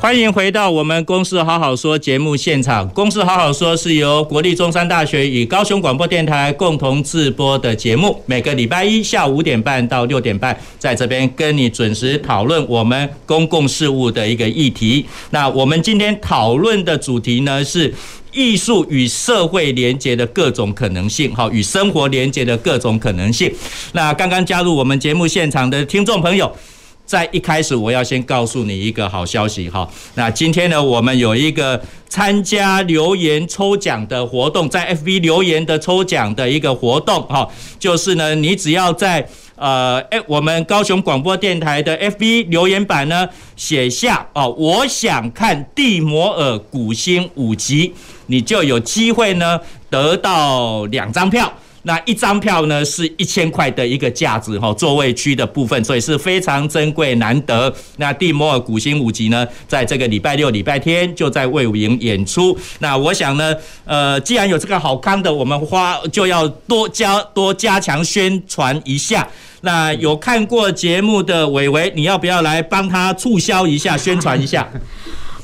[0.00, 15.04] 欢迎回到我们《公司好好说》节目现场，《公司好好说》是由国立中山大学与高雄广播电台共同制播的节目，每个礼拜一下午五点半到六点半，在这边跟你准时讨论我们公共事务的一个议题。
[15.30, 17.92] 那我们今天讨论的主题呢是。
[18.30, 23.50] 艺术与社会连接的各种可能性，哈，与生活连接的各种可能性。
[23.92, 26.54] 那刚刚加入我们节目现场的听众朋友，
[27.08, 29.88] 在一开始我要先告诉你一个好消息，哈。
[30.14, 39.26] 那今天呢，我们有一个参加留言抽奖的活动，在 FB 留言的抽奖的一个活动，哈，就是呢，你只要在。
[39.60, 47.92] 呃，哎，我们高雄广播电台的 FB 留言板呢，写下哦，我想看蒂摩尔古星五级，
[48.26, 49.58] 你就有机会呢
[49.90, 51.52] 得到两张票。
[51.88, 57.74] 那一张票呢是一千块的一个价值哈，座位区的部分，所以是非常珍贵难得。
[57.96, 62.54] 那蒂摩尔古星五级呢，在这个礼拜六、礼拜天就在卫武营演出。
[62.80, 63.54] 那我想呢，
[63.86, 69.26] 呃，既然有这个好康的，我们花就要多加多加强宣传一下。
[69.62, 74.68] 那有看过节目的伟伟，你要不要来帮他促销一下、宣传一下？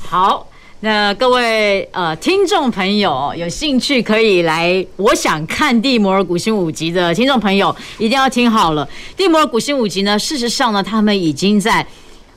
[0.07, 0.47] 好。
[0.81, 8.87] 那各位呃听众朋友有兴趣可以来，我想看蒂摩尔古星五集的听众朋友一定要听好了。
[9.15, 11.85] 蒂摩尔古星五集呢，事实上呢，他们已经在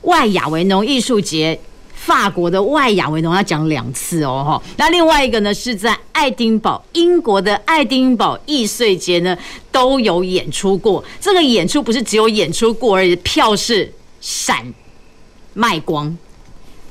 [0.03, 1.59] 外亚维农艺术节，
[1.93, 4.63] 法国的外亚维农要讲两次哦哈。
[4.77, 9.37] 那另外一个呢，是在爱丁堡，英国的爱丁堡易碎节呢
[9.69, 11.03] 都有演出过。
[11.19, 14.73] 这个演出不是只有演出过而已，票是闪
[15.53, 16.17] 卖光。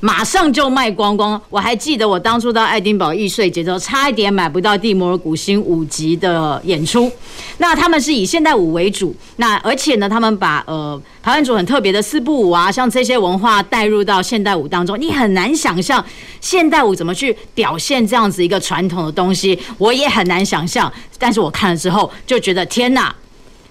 [0.01, 1.39] 马上就卖光光！
[1.49, 7.11] 我还记得我当初到爱丁堡艺穗节的时候，差一点买不到蒂摩尔古星五级的演出。
[7.57, 16.03] 那他们是以现代舞为主，那而且呢，他们把呃排湾族很特别的四步舞啊，像这些文化带入到现代舞当中，你很难想象
[16.39, 20.91] 现代舞怎么去表现这样子一个传统的东西，我也很难想象。
[21.17, 23.13] 但是我看了之后就觉得天哪！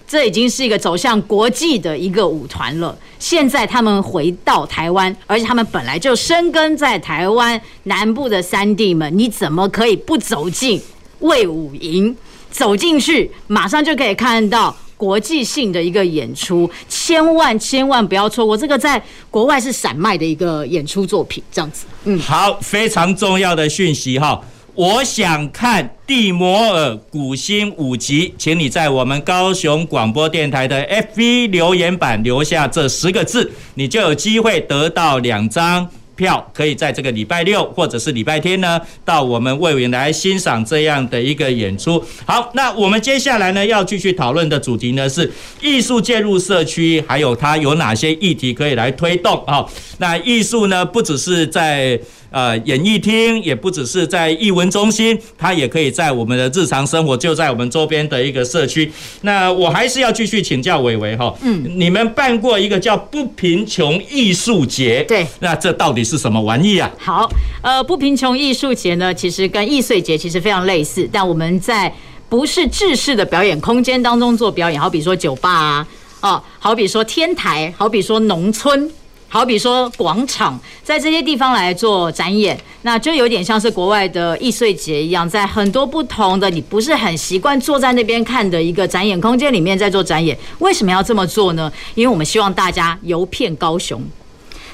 [0.09, 2.97] 这已经是一个走向国际的一个舞团了。
[3.19, 10.81] 现在他们回到台湾，而且他们本来就生根在台湾南部的三地们，你怎么可以不走进
[11.19, 12.17] 魏武营？
[12.49, 21.43] 走进去，马上就可以看到国际性的一个演出，千万千万不要错过这个，在国外是闪卖的一个演出作品。
[21.51, 24.41] 这样子，嗯，好，非常重要的讯息哈。
[24.75, 42.03] 我想看蒂摩尔古星五级，请你在我们高雄广播电台的 FB 留言板留下这十个字，你就有机会得到两张票，可以在这个礼拜六或者是礼拜天呢，到我们卫武营来欣赏这样的一个演出。
[42.25, 45.29] 好，那我们接下来呢要继续讨论的主题呢是
[45.61, 49.65] 艺术介入社区，还有它有哪些议题可以来推动啊？
[49.97, 51.99] 那艺术呢不只是在。
[52.31, 58.91] 呃，演艺厅也不只是在艺文中心，它也可以在我们的日常生活，就在我们周边的一个社区。
[59.21, 66.91] 那我还是要继续请教伟伟哈，嗯，你们办过一个叫不贫穷艺术节，对，那这到底是什么玩意啊？
[66.97, 67.29] 好，
[67.61, 71.91] 呃，不贫穷艺术节呢，其实跟易碎节其实非常类似，但我们在
[72.29, 75.87] 不是制式的表演空间当中做表演，好比说酒吧啊，
[76.21, 78.91] 哦，好比说天台，好比说农村。
[79.31, 90.35] 好比说广场，在这些地方来做展演，那就有点像是国外的易碎节一样，在很多不同的你不是很习惯坐在那边看的一个展演空间里面在做展演。
[90.57, 91.71] 为什么要这么做呢？
[91.93, 94.01] 因为我们希望大家游遍高雄。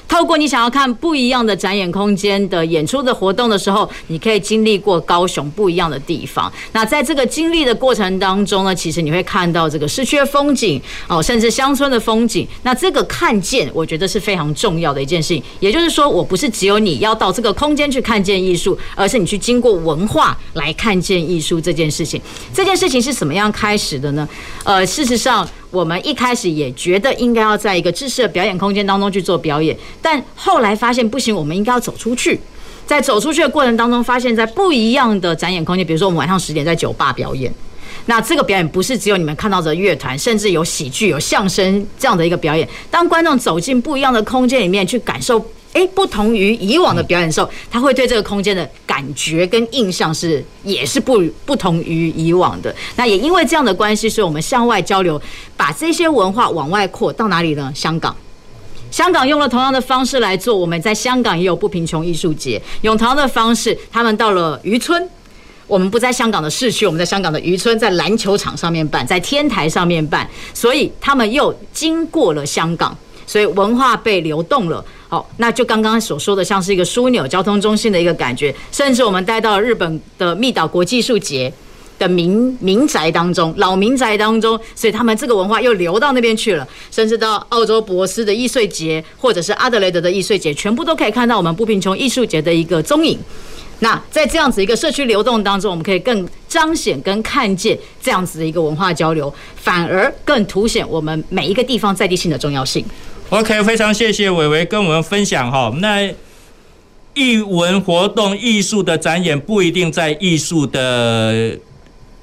[0.08, 6.52] 透过你想要看不一样的展演空间的演出的活动的时候，你可以经历过高雄不一样的地方。
[6.72, 12.46] 那在这个经历的过程当中呢，其实你会看到这个市区的风景哦，甚至乡村的风景。
[12.62, 15.42] 那这个看见，我觉得是非常重要的一件事情。
[15.60, 22.20] 也就是说，我不是只有你要到这个空间去看见艺术，而是你去经过文化来看见艺术这件事情。
[22.54, 24.28] 这件事情是怎么样开始的呢？
[24.64, 25.46] 呃，事实上。
[25.76, 32.40] 我们一开始也觉得应该要在一个知识的表演空间当中去做表演，但后来发现不行，我们应该要走出去。
[32.86, 37.52] 在走出去的过程当中，发现在不一样的展演空间，比如说我们晚上十点在酒吧表演，
[38.06, 42.66] 那这个表演不是只有你们看到的乐团，甚至有喜剧、有相声这样的一个表演。
[42.90, 45.44] 当观众走进不一样的空间里面去感受。
[45.76, 52.74] 诶，不同于以往的表演的时候，他会对这个空间的感觉跟印象是也是不不同于以往的。
[52.96, 55.20] 那也因为这样的关系，所以我们向外交流，
[55.54, 57.70] 把这些文化往外扩到哪里呢？
[57.74, 58.16] 香港，
[58.90, 65.06] 香港用了同样的方式来做，我们在香港也有不贫穷艺术节，用同样的方式，他们到了渔村，
[65.66, 72.96] 我们不在香港的市区，我们在香港的渔村，在篮球场上面办，在天台上面办，所以他们又经过了香港，
[73.26, 74.84] 所以文化被流动了。
[75.08, 81.52] 好，那就刚刚所说的，像是一个枢纽交通中心的一个感觉，甚至我们带到日本的密岛国际艺术节
[81.98, 93.18] 的民民宅当中，老民宅当中，所以他们这个文化又流到那边去了，甚至到澳洲博斯的艺穗节，或者是阿德雷德的艺穗节，全部都可以看到我们不贫穷艺术节的一个踪影。
[93.78, 102.84] 那在这样子一个社区流动当中，我们可以更彰显跟看见这样子的一个文化交流，反而更凸显我们每一个地方在地性的重要性。
[103.30, 105.74] OK，非常谢谢伟伟跟我们分享哈。
[105.78, 106.08] 那
[107.12, 111.58] 艺文活动、艺术的展演不一定在艺术的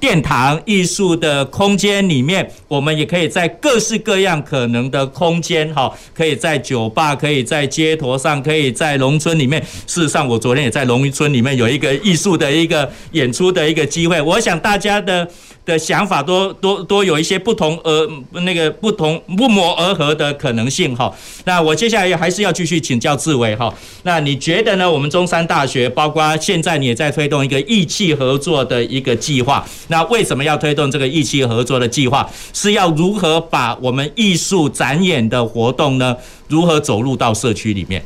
[0.00, 9.62] 殿堂、艺术的空间里面，我们也可以在各式各样可能的空间哈，可以在酒吧，可以在街头上，可以在农村里面。
[9.86, 14.18] 事实上，我昨天也在农村里面有一个艺术的一个演出的一个机会。
[14.22, 15.28] 我想大家的。
[15.64, 18.08] 的想法都都都有一些不同，呃，
[18.42, 21.12] 那个不同不谋而合的可能性哈。
[21.44, 23.72] 那我接下来还是要继续请教志伟哈。
[24.02, 24.90] 那你觉得呢？
[24.90, 29.64] 我们中山大学，包括现在你也在推动一个艺气合作的一个计划。
[29.88, 32.28] 那为什么要推动这个艺气合作的计划？
[32.52, 36.16] 是要如何把我们艺术展演的活动呢？
[36.48, 38.04] 如何走入到社区里面？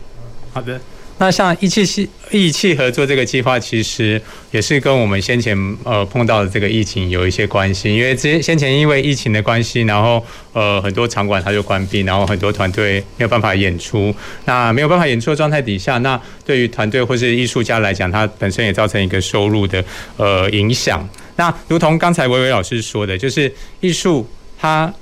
[0.53, 0.81] 好的。
[1.21, 4.21] 那像艺企系艺企合作这个计划，其实
[4.53, 7.93] 也是跟我们先前呃碰到的这个疫情有一些关系。
[7.93, 14.15] 因为之先前因为疫情的关系，然后呃很多场馆它就关闭，然后很多团队没有办法演出。
[14.45, 19.85] 那没有办法演出的状态底下，那对于团队或是艺术家来讲，它本身也造成一个收入的
[20.17, 21.07] 呃影响。
[21.35, 24.25] 那如同刚才维维老师说的，就是艺术
[24.57, 24.93] 它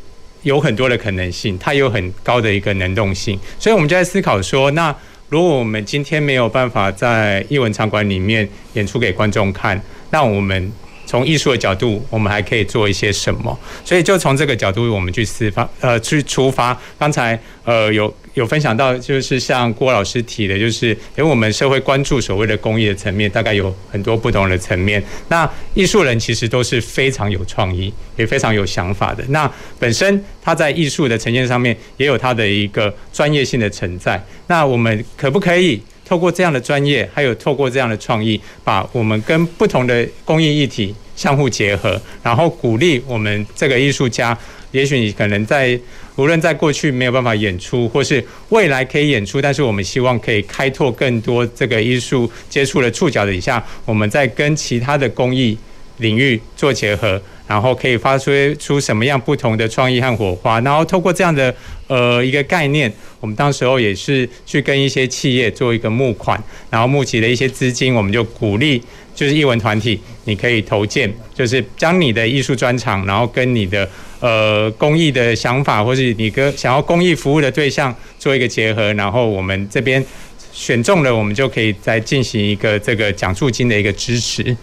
[0.45, 4.97] 有很多的可能性，它有很高的一个能动性，所以我们就在思考说，那。
[5.29, 10.73] 如果我们今天没有办法在艺文场馆里面演出给观众看，那我们
[11.07, 13.59] 从艺术的角度，我们还可以做一些什么？
[13.85, 16.79] 所以就从这个角度，我们去思发，呃，去出发。
[16.99, 18.13] 刚才呃有。
[18.37, 25.03] 有分享到，就是像郭老师提的，就是因为我们社会关注所谓的公益的层面，大概有很多不同的层面。
[25.29, 29.25] 那艺术人其实都是非常有创意，也非常有想法的。
[29.29, 34.23] 那本身他在艺术的呈现上面，也有他的一个专业性的存在。
[34.49, 44.37] 那我们可不可以透过这样的专业，还有透过这样的创意，把我们跟不同的公益议题相互结合，然后鼓励我们这个艺术家？
[44.73, 45.79] 也许你可能在
[46.17, 55.57] 无论在过去没有办法演出，或是未来可以演出，但是我们希望可以开拓更多这个艺术接触的触角底下，我们在跟其他的公益
[55.99, 60.61] 领域做结合，然后可以发出出什么样不同的创意和火花。
[60.61, 61.55] 然后透过这样的
[61.87, 68.83] 呃一个概念，我们当时候也是去跟一些企业做一个募款，然后募集了一些资金，我们就鼓励
[69.15, 73.89] 就是艺文团体，你可以投件，就是将你的艺术专长，然后跟你的
[74.21, 80.05] 呃公益的想法，或是你跟想要公益服务的对象做一个结合，然后我们这边
[80.53, 84.55] 选中了，我们就可以再进行一个这个奖助金的一个支持。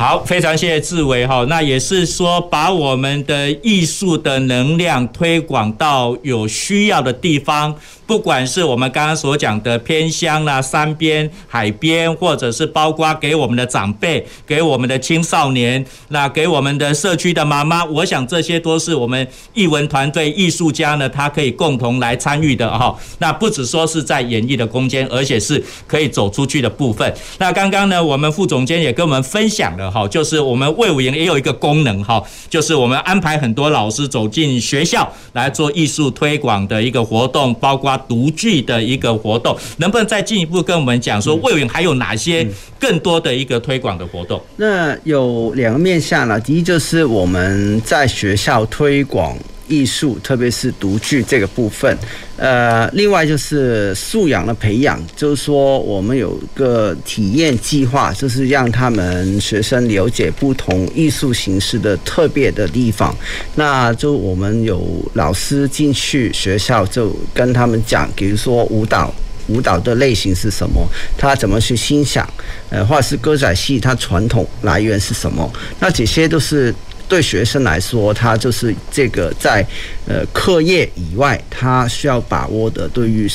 [0.00, 1.44] 好，非常谢谢志伟哈。
[1.50, 7.76] 那也是说，把我们的艺术的能量推广到有需要的地方。
[8.10, 22.98] 不管是我们刚刚所讲的偏乡啦、山边、海边，或者是包括给我们的长辈、给我们的青少年，那给我们的社区的妈妈，我想这些都是我们艺文团队、艺术家呢，他可以共同来参与的哈。
[23.18, 27.14] 那不只说是在演艺的空间，而且是可以走出去的部分。
[27.38, 37.99] 那刚刚呢，我们副总监也跟我们分享了哈，就是我们魏武营也有一个功能哈，就是我们安排很多老师走进学校来做艺术推广的一个活动，包括。
[38.08, 42.46] 读剧的一个活动，能不能再进一步跟我们讲说，魏勇还有哪些
[42.78, 44.40] 更多的一个推广的活动？
[44.56, 49.36] 那有两个面向了，第一就是我们在学校推广。
[49.72, 51.96] 艺术，特别是独具这个部分，
[52.40, 63.14] 呃，另外就是素养的培养，就是说我们有个体验计划，就是让他们学生了解不同艺术形式的特别的地方。
[63.56, 64.82] 那就我们有
[65.12, 69.12] 老师进去学校，就跟他们讲，比如说舞蹈，
[69.48, 70.82] 舞蹈的类型是什么，
[71.18, 72.26] 他怎么去欣赏，
[72.70, 76.74] 呃，或是歌仔戏，它传统来源是什么，那这些都是。
[77.10, 79.66] 对学生来说，他就是这个在
[80.06, 83.28] 呃课业以外，他需要把握的对于。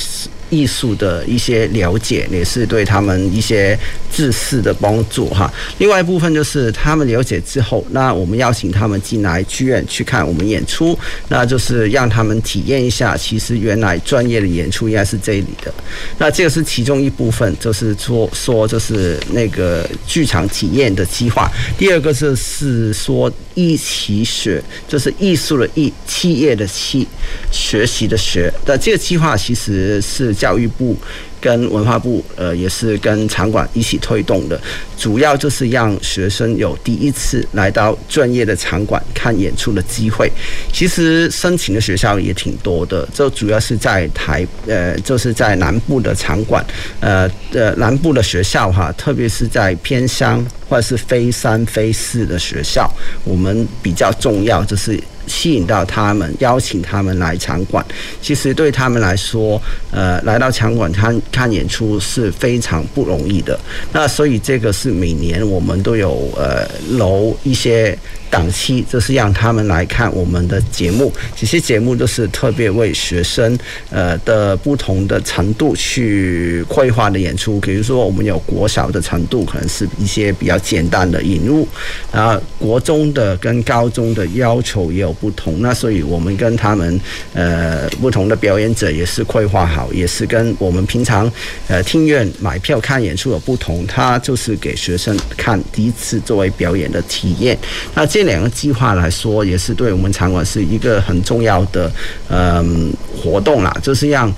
[0.48, 3.76] 艺术的一些了解，也是对他们一些
[4.12, 5.52] 知识的帮助哈。
[5.78, 10.96] 另外一部分就是他们了解之后，那我们邀请他们进来剧院去看我们演出，
[11.28, 15.74] 那就是让他们体验一下，其实原来专业的演出应该是这里的。
[16.18, 21.50] 那这个是其中一部分，就是说说就是那个剧场体验的计划。
[21.76, 27.06] 第二个就是说一起学，就是艺术的艺，企业的企，
[27.50, 28.52] 学习的学。
[28.64, 30.35] 那这个计划其实是。
[30.36, 30.96] 教育部
[31.40, 34.60] 跟文化部，呃，也是跟场馆一起推动的，
[34.96, 40.30] 主要就是让学生有第一次来到专业的场馆看演出的机会。
[40.72, 46.64] 其实申请的学校也挺多的，就主要是在台，呃，就是在南部的场馆，
[47.00, 52.90] 呃，呃，南部的学校哈，特别是在偏乡或者是非三非四的学校，
[53.24, 55.00] 我们比较重要就是。
[55.26, 57.84] 吸引到他们，邀请他们来场馆，
[58.20, 59.60] 其实对他们来说，
[59.90, 63.58] 呃，来到场馆看看演出是非常不容易的。
[63.92, 67.96] 那所以这个是每年我们都有呃楼一些。
[68.30, 73.58] 档期就是让他们来看我们的节目，这些节目都是特别为学生
[73.90, 77.58] 呃的不同的程度去绘画的演出。
[77.60, 81.66] 比如说，我们有国小的程度，可能是一些比较简单的引入，
[82.12, 85.60] 然后国中的跟高中的要求也有不同。
[85.60, 87.00] 那所以我们跟他们
[87.32, 91.30] 呃不同的表演者也是绘画好，也是跟我们平常
[91.68, 93.86] 呃听院买票看演出有不同。
[93.86, 97.56] 他就是给学生看第一次作为表演的体验。
[97.94, 101.90] 那这两个计划来说，也是对我们场馆是一个很重要的
[102.28, 104.30] 嗯活动啦，就是让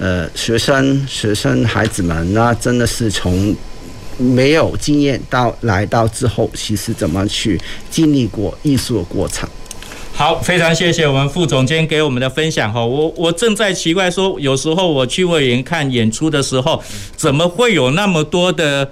[0.00, 3.54] 呃学生、学生孩子们，那真的是从
[4.16, 9.46] 没有经验到来到之后，其实怎么去经历过艺术的过程。
[10.14, 12.82] 好，非常谢谢我们副总监给我们的分享哈。
[12.82, 16.82] 我我正在奇怪说，有时候我去外园看演出的时候，
[17.16, 18.88] 怎么会有那么多的？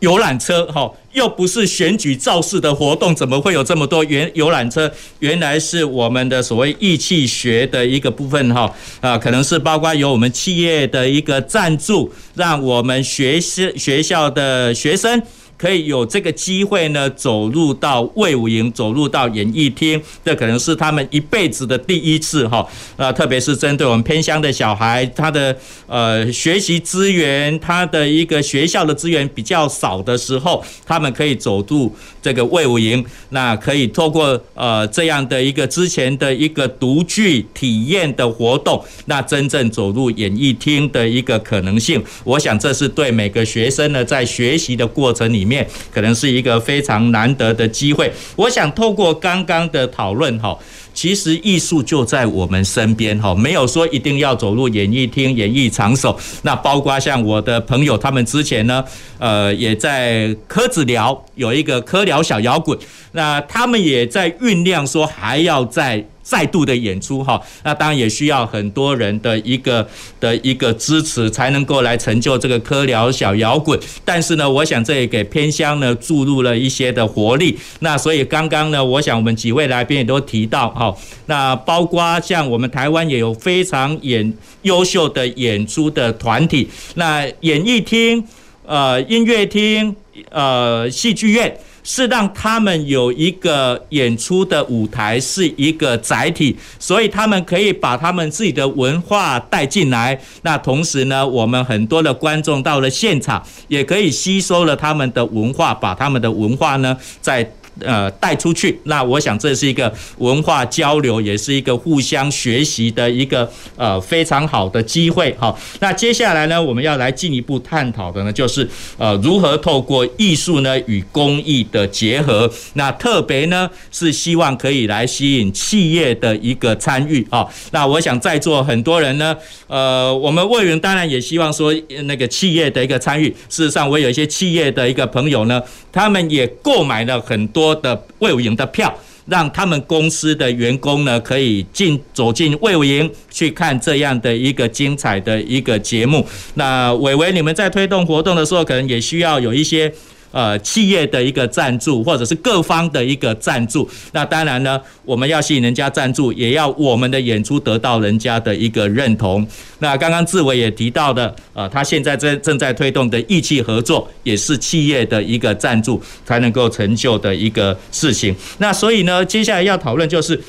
[0.00, 4.90] 游览车，哈，又不是选举造势的活动，怎么会有这么多原游览车？
[5.18, 15.20] 原来是我们的所谓义气学的一个部分，哈，啊，可能是包括有我们企业的一个赞助，让我们学生学校的学生。
[15.60, 22.66] 可以有这个机会呢，走入到魏武营，走入到演艺厅，这可能是他们一辈子的第一次哈。
[22.96, 25.54] 呃，特别是针对我们偏乡的小孩，他的
[25.86, 42.02] 呃学习资源，他的一个学校的资源比较少的时候，他们可以走入这个魏武营，那可以透过呃这样的一个之前的一个独具体验的活动，那真正走入演艺厅的一个可能性。
[42.24, 45.49] 我想这是对每个学生呢，在学习的过程里面。
[45.52, 48.12] 面，可能是一个非常难得的机会。
[48.36, 50.56] 我想透过刚刚的讨论哈。
[50.92, 56.14] 其实艺术就在我们身边哈，没有说一定要走入演艺厅、演艺场所。
[56.42, 58.84] 那包括像我的朋友，他们之前呢，
[59.18, 62.76] 呃，也在科子寮有一个科寮小摇滚，
[63.12, 66.04] 那他们也在酝酿说还要在。
[66.30, 69.84] 再度的演出哈，那当然也需要很多人的一个
[70.20, 73.76] 的一个支持，才能够来成就这个柯寮小摇滚。
[74.04, 77.58] 但是呢，我想这也给偏乡呢注入了一些的活力。
[77.80, 80.94] 那所以刚刚呢，我想我们几位来宾也都提到哈，
[81.26, 88.24] 那包括像我们台湾也有非常演优秀的演出的团体，那演艺厅、
[88.66, 89.96] 呃音乐厅、
[90.30, 91.52] 呃戏剧院。
[91.92, 100.16] 是让他们有一个演出的舞台，是一个载体，所以他们可以把他们自己的文化带进来。
[100.42, 107.52] 那同时呢，我们很多的观众到了现场，也可以吸收了他们的文化，把他们的文化呢，在。
[107.80, 115.34] 呃，带出去，那我想这是一个文化交流，也是一个互相学习的一个呃非常好的机会。
[115.38, 118.68] 好，那接下来呢，我们要来进一步探讨的呢，就是
[118.98, 122.50] 呃如何透过艺术呢与公益的结合。
[122.74, 127.46] 那特别呢是希望可以来吸引企业的一个参与啊。
[127.70, 129.34] 那我想在座很多人呢，
[129.68, 131.74] 呃，我们魏云当然也希望说
[132.04, 133.28] 那个企业的一个参与。
[133.48, 137.69] 事实上，我有一些企业的一个朋友呢，他们也购买了很多。
[137.74, 138.92] 的魏武营的票，
[139.26, 146.26] 让他们公司的员工呢可以进走进魏武营去看这样的一个精彩的一个节目。
[146.54, 149.92] 那伟伟，你们在推动活动的时候，可能也需要有一些。
[150.32, 159.46] 呃，企业的一个赞助，或者是各方的一个赞助，那当然呢，我们要吸引人家赞助，也要我们的演出得到人家的一个认同。
[159.80, 168.34] 那刚刚志伟也提到的，呃，他现在正正在推动的义气合作，也是企业的一个赞助才能够成就的一个事情。
[168.58, 170.40] 那所以呢，接下来要讨论就是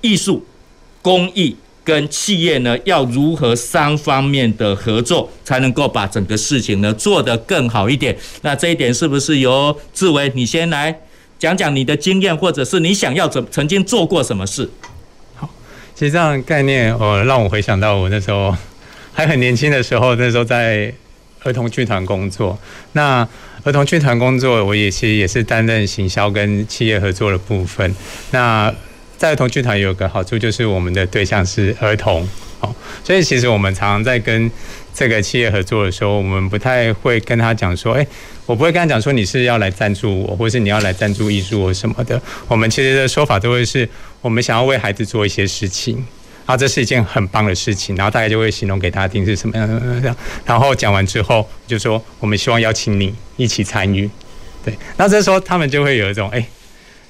[0.00, 0.44] 艺术、
[1.00, 1.56] 公益。
[1.84, 8.16] 跟企业呢，要如何三方面的合作，才能够把整个事情呢做得更好一点？
[8.40, 10.98] 那这一点是不是由志伟你先来
[11.38, 14.70] 讲讲你的经验，或者是你想要怎曾经做过什么事？
[15.34, 15.48] 好，
[15.94, 18.56] 其实这样的概念，呃，让我回想到我那时候
[19.12, 20.90] 还很年轻的时候，那时候在
[21.42, 22.58] 儿童剧团工作。
[22.92, 23.28] 那
[23.62, 27.94] 儿童剧团工作，我也其实也是担任行销跟企业合作的部分。
[28.30, 28.72] 那
[29.16, 32.28] 在儿童剧团有个好处，就是我们的对象是儿童，
[32.60, 34.50] 哦，所以其实我们常常在跟
[34.92, 38.06] 这个企业合作的时候，我们不太会跟他讲说，诶，
[38.46, 42.20] 我不会跟他讲说你是要来赞助我，或是你要来赞助艺术或什么的。
[42.46, 43.88] 我们其实的说法都会是，
[44.20, 45.96] 我们想要为孩子做一些事情，
[46.46, 50.16] 然后这是一件很棒的事情，然后大家就会形容给他听是什么样的这样。
[50.44, 54.08] 然后讲完之后，就说我们希望邀请你一起参与，
[54.64, 56.44] 对，那这时候他们就会有一种，诶，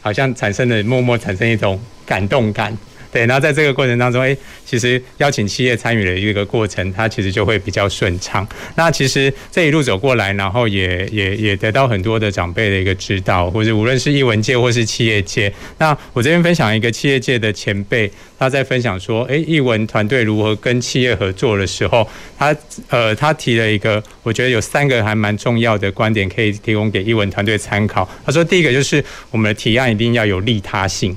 [0.00, 1.80] 好像产生了默默产生一种。
[2.06, 2.76] 感动感，
[3.12, 4.36] 对，然后在这个过程当中，诶，
[4.66, 8.46] 其实邀请企业参与的一个过程，它其实就会比较顺畅。
[8.74, 15.52] 那其实这一路走过来，然后也也也得到很多的长辈的一个指导，或者无论是艺文界或是企业界。
[15.78, 22.04] 那我这边分享一个企业界的前辈，他在分享说，诶，艺文团队如何跟企业合作的时候，
[22.36, 22.56] 他
[22.88, 28.08] 呃他提了一个，我觉得有三个还蛮重要的观点可以提供给艺文团队参考。
[28.26, 31.16] 他说，第一个就是我们的提案一定要有利他性。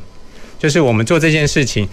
[0.59, 1.87] 就是我们做这件事情，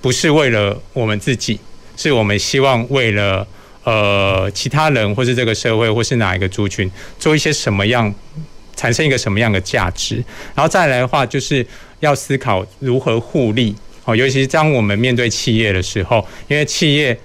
[0.00, 1.58] 不是为了我们自己，
[1.96, 3.46] 是我们希望为了
[3.84, 8.14] 呃其他人，或是这个社会，或是哪一个族群，做一些什么样，
[8.76, 10.16] 产生一个什么样的价值。
[10.54, 11.66] 然后再来的话，就是
[12.00, 17.18] 要思考如何互利哦，尤其是当我们面对企业的时候，因为企业。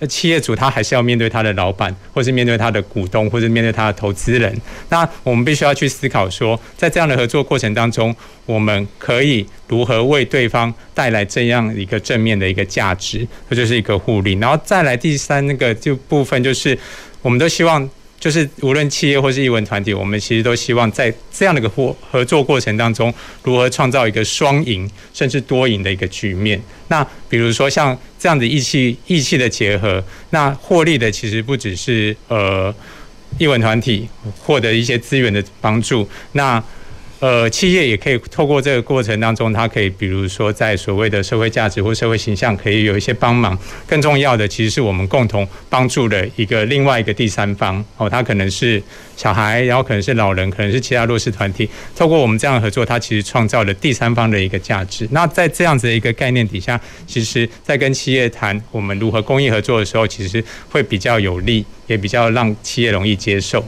[0.00, 4.52] 那企业主他还是要面对他的老板，或是面对他的股东，或是面对他的投资人。
[4.88, 8.14] 那我们必须要去思考说，在这样的合作过程当中，
[8.46, 14.32] 我们可以如何为对方带来这样一个正面的一个价值，这就是一个互利。
[14.40, 16.76] 然后再来第三那个就部分，就是
[17.22, 17.88] 我们都希望。
[18.20, 23.12] 就是无论企业或是艺文团体，我们其实都希望在这样的一个合合作过程当中，
[23.42, 26.60] 如何创造一个双赢甚至多赢的一个局面。
[26.88, 32.72] 那比如说像这样子义气义气的结合，那获利的其实不只是呃
[33.38, 34.06] 艺文团体
[34.38, 36.62] 获得一些资源的帮助，那。
[37.20, 43.56] 呃，企业也可以透过这个过程当中，它可以比如说在所谓的社会价值或社会形象，可以有一些帮忙。
[43.86, 48.82] 更重要的，其实是我们共同帮助的一个另外一个第三方哦，他可能是
[49.18, 51.68] 小孩，然后可能是老人，可能是其他弱势团体。
[51.94, 55.06] 透过我们这样的合作，它其实创造了第三方的一个价值。
[55.10, 63.62] 那在这样子的一个概念底下，其实，在跟企业谈我们如何公益合作的时候，其实会比较有利，也比较让企业容易接受。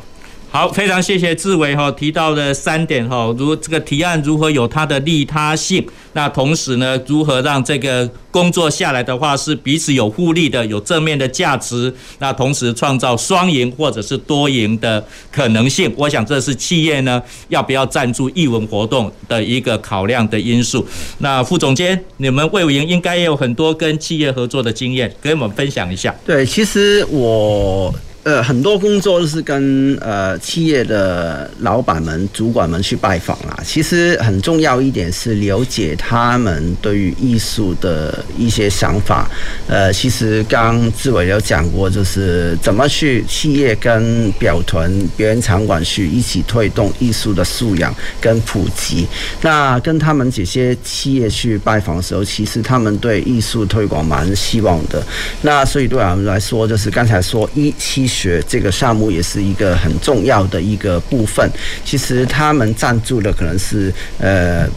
[0.52, 5.82] 好，非常谢谢志伟哈提到的三点哈，如这个提案如何有它的利他性，
[6.12, 15.90] 那同时呢，如何让这个工作下来的话是彼此有互利的，有正面的价值，那同时创造双赢或者是多赢的可能性。
[15.96, 20.86] 我想这是企业呢要不要赞助艺文活动的一个考量的因素。
[21.20, 26.14] 那副总监，你们卫武营应该也有很多跟企业合作的经验，跟我们分享一下。
[26.26, 27.90] 对，其实我。
[28.24, 33.58] 呃，很多工作都是跟呃企业的老板们、主管们去拜访啦。
[33.64, 39.28] 其实很重要一点是了解他们对于艺术的一些想法。
[39.66, 49.04] 呃，其实刚志伟有讲过，就是怎么去企业跟表团、表演场馆去一起推动艺术的素养跟普及。
[49.40, 55.04] 那跟他们这些企业去拜访的时候，其实他们对艺术推广蛮希望的。
[55.40, 58.11] 那所以对我们来说，就是刚才说一期。
[58.12, 61.50] 学这个项目也是一个很重要的一个部分。
[61.84, 64.68] 其实他们赞助的可能是呃，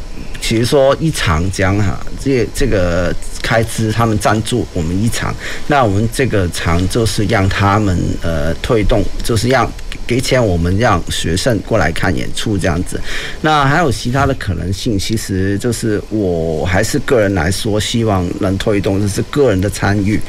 [0.41, 5.35] 其实说一场这样哈，这这个开支他们赞助我们一场，
[5.67, 9.69] 那我们这个场就是让他们呃推动，就是让。
[10.07, 12.99] 给钱，我们让学生过来看演出这样子。
[13.41, 20.19] 那还有其他的可能性，其实就是我还是个人来说，希望能推动，就是个人的参与。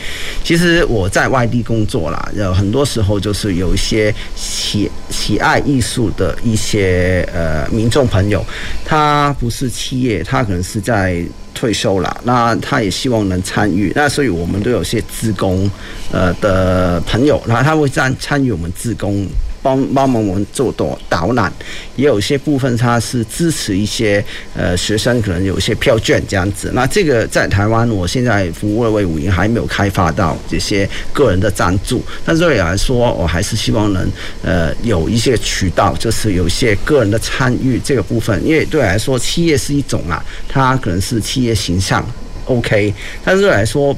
[0.42, 8.44] 其实我在外地工作啦，有很多时候就是有一些喜喜爱艺术的一些呃民众朋友，
[8.84, 11.22] 他不是企业，他可能是在
[11.54, 13.92] 退休了，那他也希望能参与。
[13.94, 15.70] 那所以我们都有些志工
[16.12, 19.26] 呃的朋友，然后他会参参与我们志工。
[19.66, 21.52] 帮帮忙我们做导导览，
[21.96, 26.70] 也有些部分他是支持一些呃学生，可能有一些票券这样子。
[26.72, 34.08] 那这个在台湾，我现在服务的卫武营还没有开发到这些个人的赞助，但是对我来说，我还是希望能
[34.44, 38.40] 呃有一些渠道，就是有一些个人的参与这个部分。
[38.46, 42.08] 因为对来说，企业是一种啊，它可能是企业形象
[42.44, 42.94] OK，
[43.24, 43.96] 但是来说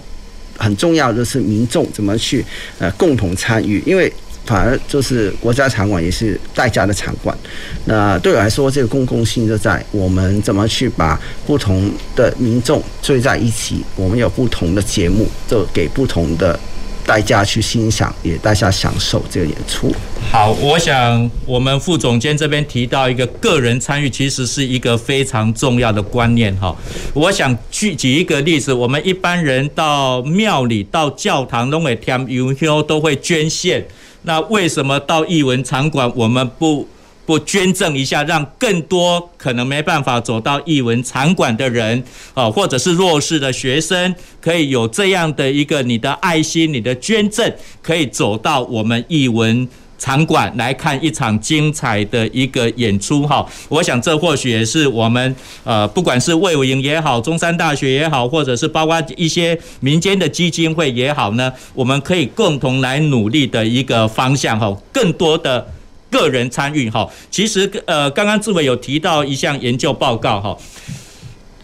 [0.57, 2.43] 很重要的是民众怎么去
[2.79, 4.11] 呃共同参与，因为。
[4.49, 7.37] 反而就是国家场馆也是代价的场馆。
[7.85, 16.59] 那对我来说，这个公共性就在我们怎么去把不同的民众聚在一起，我们有不同的节目，就给不同的
[17.05, 19.95] 代价去欣赏，也大家享受这个演出。
[20.31, 26.75] 好，我想我们副总监这边提到一个个人参与，其实是一个非常重要的观念哈。
[27.13, 33.87] 我想举举一个例子，我们一般人到庙里、到教堂都会添油香，都会捐献。
[34.23, 36.87] 那为什么到艺文场馆我们不
[37.25, 42.03] 不捐赠一下，让更多可能没办法走到艺文场馆的人
[42.33, 47.53] 啊，或者是弱势的学生，可以有这样的一个你的爱心、你的捐赠，
[47.83, 53.45] 可以走到我们艺文场馆来看一场精彩的一个演出哈。
[53.69, 64.75] 我想这或许也是我们呃，不管是魏武营也好，中山大学也好，或者是包括一些民间的基金会也好呢，我们可以共同来努力的一个方向哈。
[64.93, 65.67] 更多的。
[66.11, 70.57] 个人参与哈，其实呃，刚刚志伟有提到一项研究报告哈，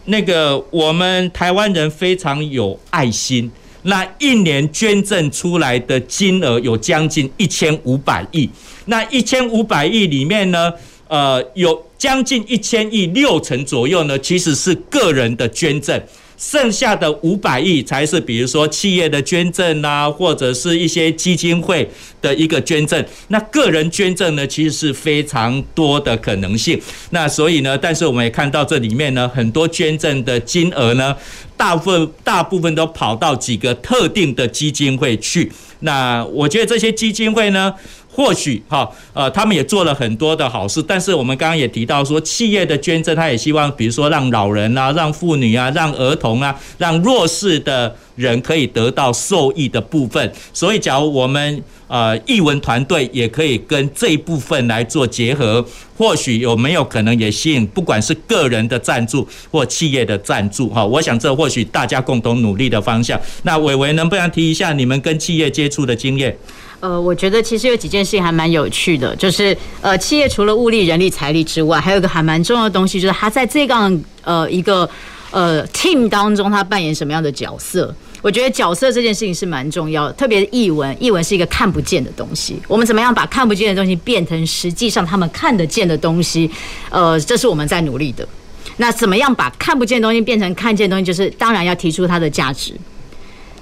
[0.04, 3.50] 那个我们台湾人非常有爱心，
[3.84, 8.48] 那一年捐赠出来的金额有将近一千五百亿，
[8.86, 10.72] 那一千五百亿里面呢，
[11.08, 16.02] 呃，有将近一千亿六成左右呢，其实是个人的捐赠。
[16.36, 21.88] 剩下的五百亿才是，比如说企业的捐赠啊，或者是一些基金会
[22.20, 23.04] 的一个捐赠。
[23.28, 26.80] 那个人捐赠呢，其实是非常多的可能性。
[27.10, 31.16] 那所以呢，但是我们也看到这里面呢，很多捐赠的金额呢，
[31.56, 35.50] 大部分大部分都跑到几个特定的基金会去。
[35.80, 37.74] 那我觉得这些基金会呢，
[38.14, 50.32] 或许哈，呃，他们也做了很多的好事，但是我们刚刚也提到说，企业的捐赠，他也希望，比如说让老人啊，让妇女啊，让儿童啊，让弱势的人可以得到受益的部分。
[50.52, 55.64] 所以，假如我们呃艺文团队也可以跟这一部分来做结合，
[55.98, 60.86] 或许有没有可能也吸引，不管是个人的赞助或企业的赞助哈？
[60.86, 63.20] 我想这或许大家共同努力的方向。
[63.42, 66.36] 那伟伟能不能提一下你们跟企业接触的经验？
[66.84, 73.74] 呃，我觉得其实有几件事情还蛮有趣的，就是呃，企业除了物力、人力、财力之外，还有一个还蛮重要的东西，就是他在这个
[74.22, 74.86] 呃一个
[75.30, 77.94] 呃 team 当中，他扮演什么样的角色？
[78.20, 86.50] 我觉得角色这件事情是蛮重要的，特别是译文，译文是一个看不见的东西，我们怎么样把看不见的东西变成实际上他们看得见的东西？
[86.90, 88.28] 呃，这是我们在努力的。
[88.76, 91.06] 那怎么样把看不见的东西变成看见的东西？
[91.06, 92.74] 就是当然要提出它的价值。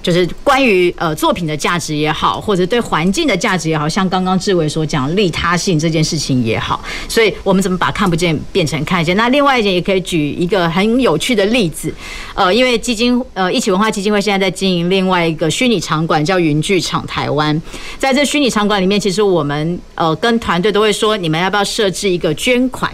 [0.03, 9.15] 就是关于呃作品的价值也好，或者对环境的价值也好，像刚刚志伟所讲利他性这件事情也好，所以我们怎么把看不见变成看见？
[9.15, 11.91] 那另外一点也可以举一个很有趣的例子，
[12.35, 17.59] 呃，因为基金呃一起文化基金会现在在经营另外一个虚拟场馆叫云剧场台湾，
[17.97, 22.91] 在这虚拟场馆里面，其实我们呃跟团队都会说，你们要不要设置一个捐款？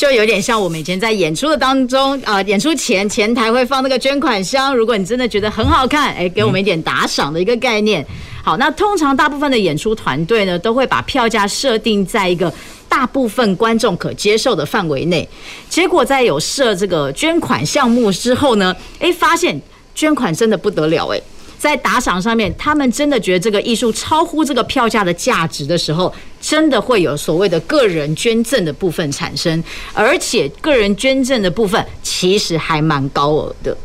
[0.00, 8.02] 就有点像我们以前在演出的当中啊、演出前前台会放那个捐款箱，如果你真的觉得很好看，哎，给我们一点打赏的一个概念。
[8.42, 12.50] 好，那通常大部分的演出团队呢，都会把票价设定在一个
[12.88, 15.28] 大部分观众可接受的范围内。
[15.68, 19.60] 结果在有设这个捐款项目之后呢，哎，发现
[19.94, 21.20] 捐款真的不得了，哎。
[21.60, 33.76] 在打赏上面，他们真的觉得这个艺术超乎这个票价的价值的时候，真的会有所谓的个人捐赠的部分产生，而且个人捐赠的部分其实还蛮高额的，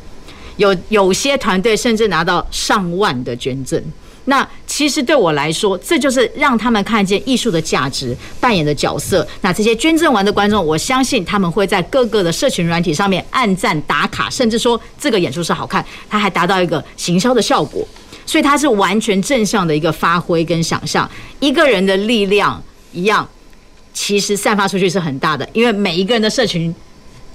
[0.55, 3.83] 有有些团队甚至拿到上万的捐赠。
[4.25, 9.25] 那其实对我来说，这就是让他们看见艺术的价值扮演的角色。
[9.41, 17.87] 那这些捐赠完的观众，我相信他们会在各个的社群软体上面按赞打卡，甚至说这个演出是好看，它还达到一个行销的效果。
[18.25, 21.07] 所以它是完全正向的一个发挥跟想象。
[21.39, 22.59] 一个人的力量
[22.91, 23.29] 一样，
[23.93, 26.73] 其实散发出去是很大的，因为每一个人的社群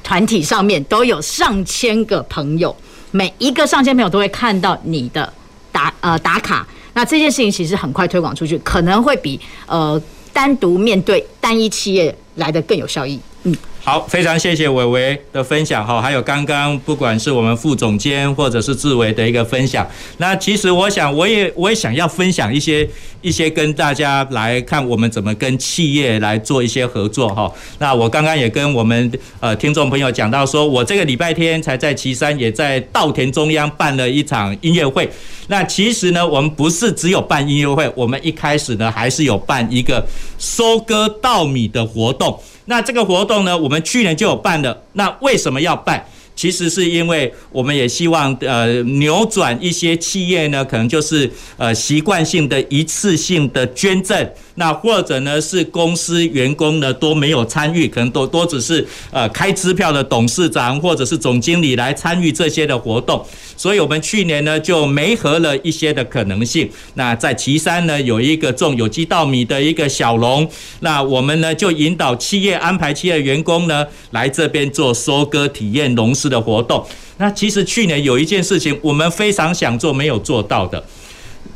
[0.03, 2.75] 团体上面都有上千个朋友，
[3.13, 5.33] 每一个上千朋友都会看到你的
[5.71, 6.67] 打呃打卡。
[6.95, 10.01] 那这件事情其实很快推广出去，可能会比呃
[10.33, 13.19] 单独面对单一企业来的更有效益。
[13.45, 13.57] 嗯。
[13.83, 19.89] 好，非常谢谢伟伟的分享哈，还有刚刚不管是我们副总监或者是志伟的一个分享。
[20.19, 22.87] 那其实我想，我也我也想要分享一些
[23.23, 27.51] 一些跟大家来看我们怎么跟企业来做一些合作哈。
[27.79, 29.11] 那我刚刚也跟我们
[29.41, 35.11] 呃听众朋友讲到说，我这个礼拜天才在岐山也在稻田中央办了一场音乐会。
[35.49, 40.07] 那其实呢，我们不是只有办音乐会，我们一开始呢还是有办一个
[40.39, 42.39] 收割稻米的活动。
[42.67, 44.83] 那这个活动呢，我我们去年就有办的。
[44.95, 46.05] 那为什么要办？
[46.41, 54.27] 其实是因为我们也希望呃扭转一些企业呢，可能就是呃习惯性的一次性的捐赠。
[54.55, 63.25] 那或者呢，是公司员工呢都没有参与，可能都都只是呃开支票的董事长或者是总经理来参与这些的活动，
[63.57, 66.69] 所以我们去年呢就媒合了一些的可能性。
[66.95, 70.47] 那在旗山呢有一个种有机稻米的一个小农，
[70.81, 76.83] 那我们呢就引导企业安排企业员工呢来这边做收割体验农事的活动。
[77.19, 80.83] 那其实去年有一件事情我们非常想做没有做到的，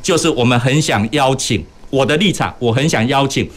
[0.02, 1.64] 就是我们很想邀请。
[1.90, 3.48] 我的立场，我很想邀请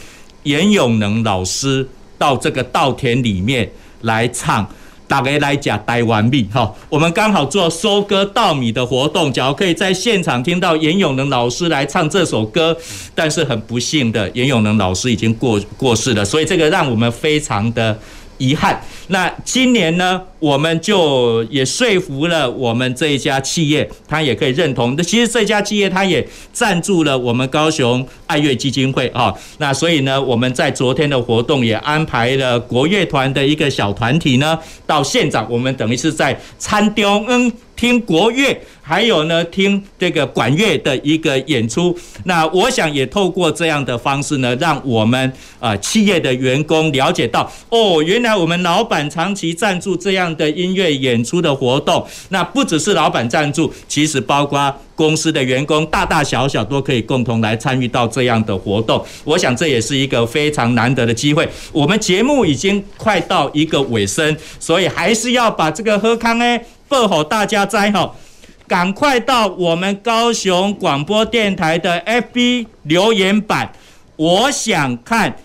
[0.43, 1.89] 严永能老师
[2.20, 3.68] 到这个稻田里面
[4.01, 4.70] 来唱，
[5.07, 6.72] 大家来讲台湾米哈。
[6.88, 12.78] 我们刚好做收割稻米的活动，假如可以在现场听到严永能老师来唱这首歌，
[13.15, 17.97] 但是很不幸的，严永能老师已经过过世了，所以这个让我们非常的
[18.38, 18.80] 遗憾。
[19.09, 24.95] 那今年呢，我们就也说服了我们这一家企业，他也可以认同。
[24.97, 29.33] 那其实这家企业他也赞助了我们高雄爱乐基金会啊。
[29.59, 41.97] 那所以呢，我们在昨天的活动也安排了国乐团的一个小团体呢到现场，我们等于是在参雕嗯听国乐，还有呢听这个管乐的一个演出。
[42.25, 48.96] 那我想也透过这样的方式呢，让我们啊企业的员工了解到哦，原来我们老板。
[49.09, 59.05] 长期赞助这样的音乐演出的活动，那不只是老板赞助，其实包括公司的员工，大大小小都可以共同来参与到这样的活动。
[59.23, 61.47] 我想这也是一个非常难得的机会。
[61.71, 68.15] 我们节目已经快到一个尾声，所以还是要把这个喝康呢报给大家知哈。
[68.67, 73.71] 赶快到我们高雄广播电台的 FB 留言板，
[74.15, 75.37] 我想看。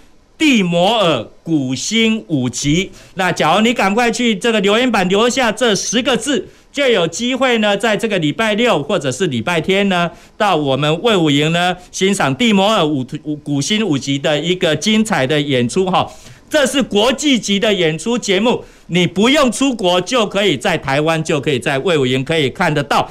[0.43, 13.05] 蒂摩尔古新五集，那假如你赶快去这个留言板留下这十个字，就有机会呢，在这个礼拜六或者是礼拜天呢，到我们魏武营呢欣赏蒂摩尔五
[13.45, 16.11] 古新五集的一个精彩的演出哈。
[16.51, 23.09] 这是国际级的演出节目，你不用出国就可以在台湾就可以在魏武营可以看得到。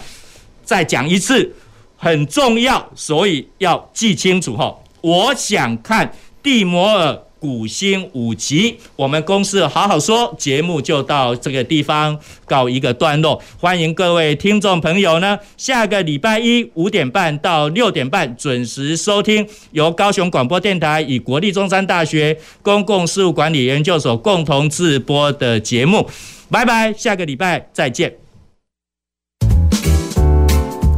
[0.66, 1.50] 再讲一次，
[1.96, 4.76] 很重要，所以要记清楚哈。
[5.00, 6.12] 我想看。
[6.44, 13.42] 蒂摩尔古新五集，我们公司好好说节目就到这个地方告一个段落。
[13.60, 26.08] 欢迎各位听众朋友呢，下个礼拜一五点半到六点半准时收听由高雄广播电台与国立中山大学公共事务管理研究所共同制播的节目。
[26.52, 28.31] 拜拜，下个礼拜再见。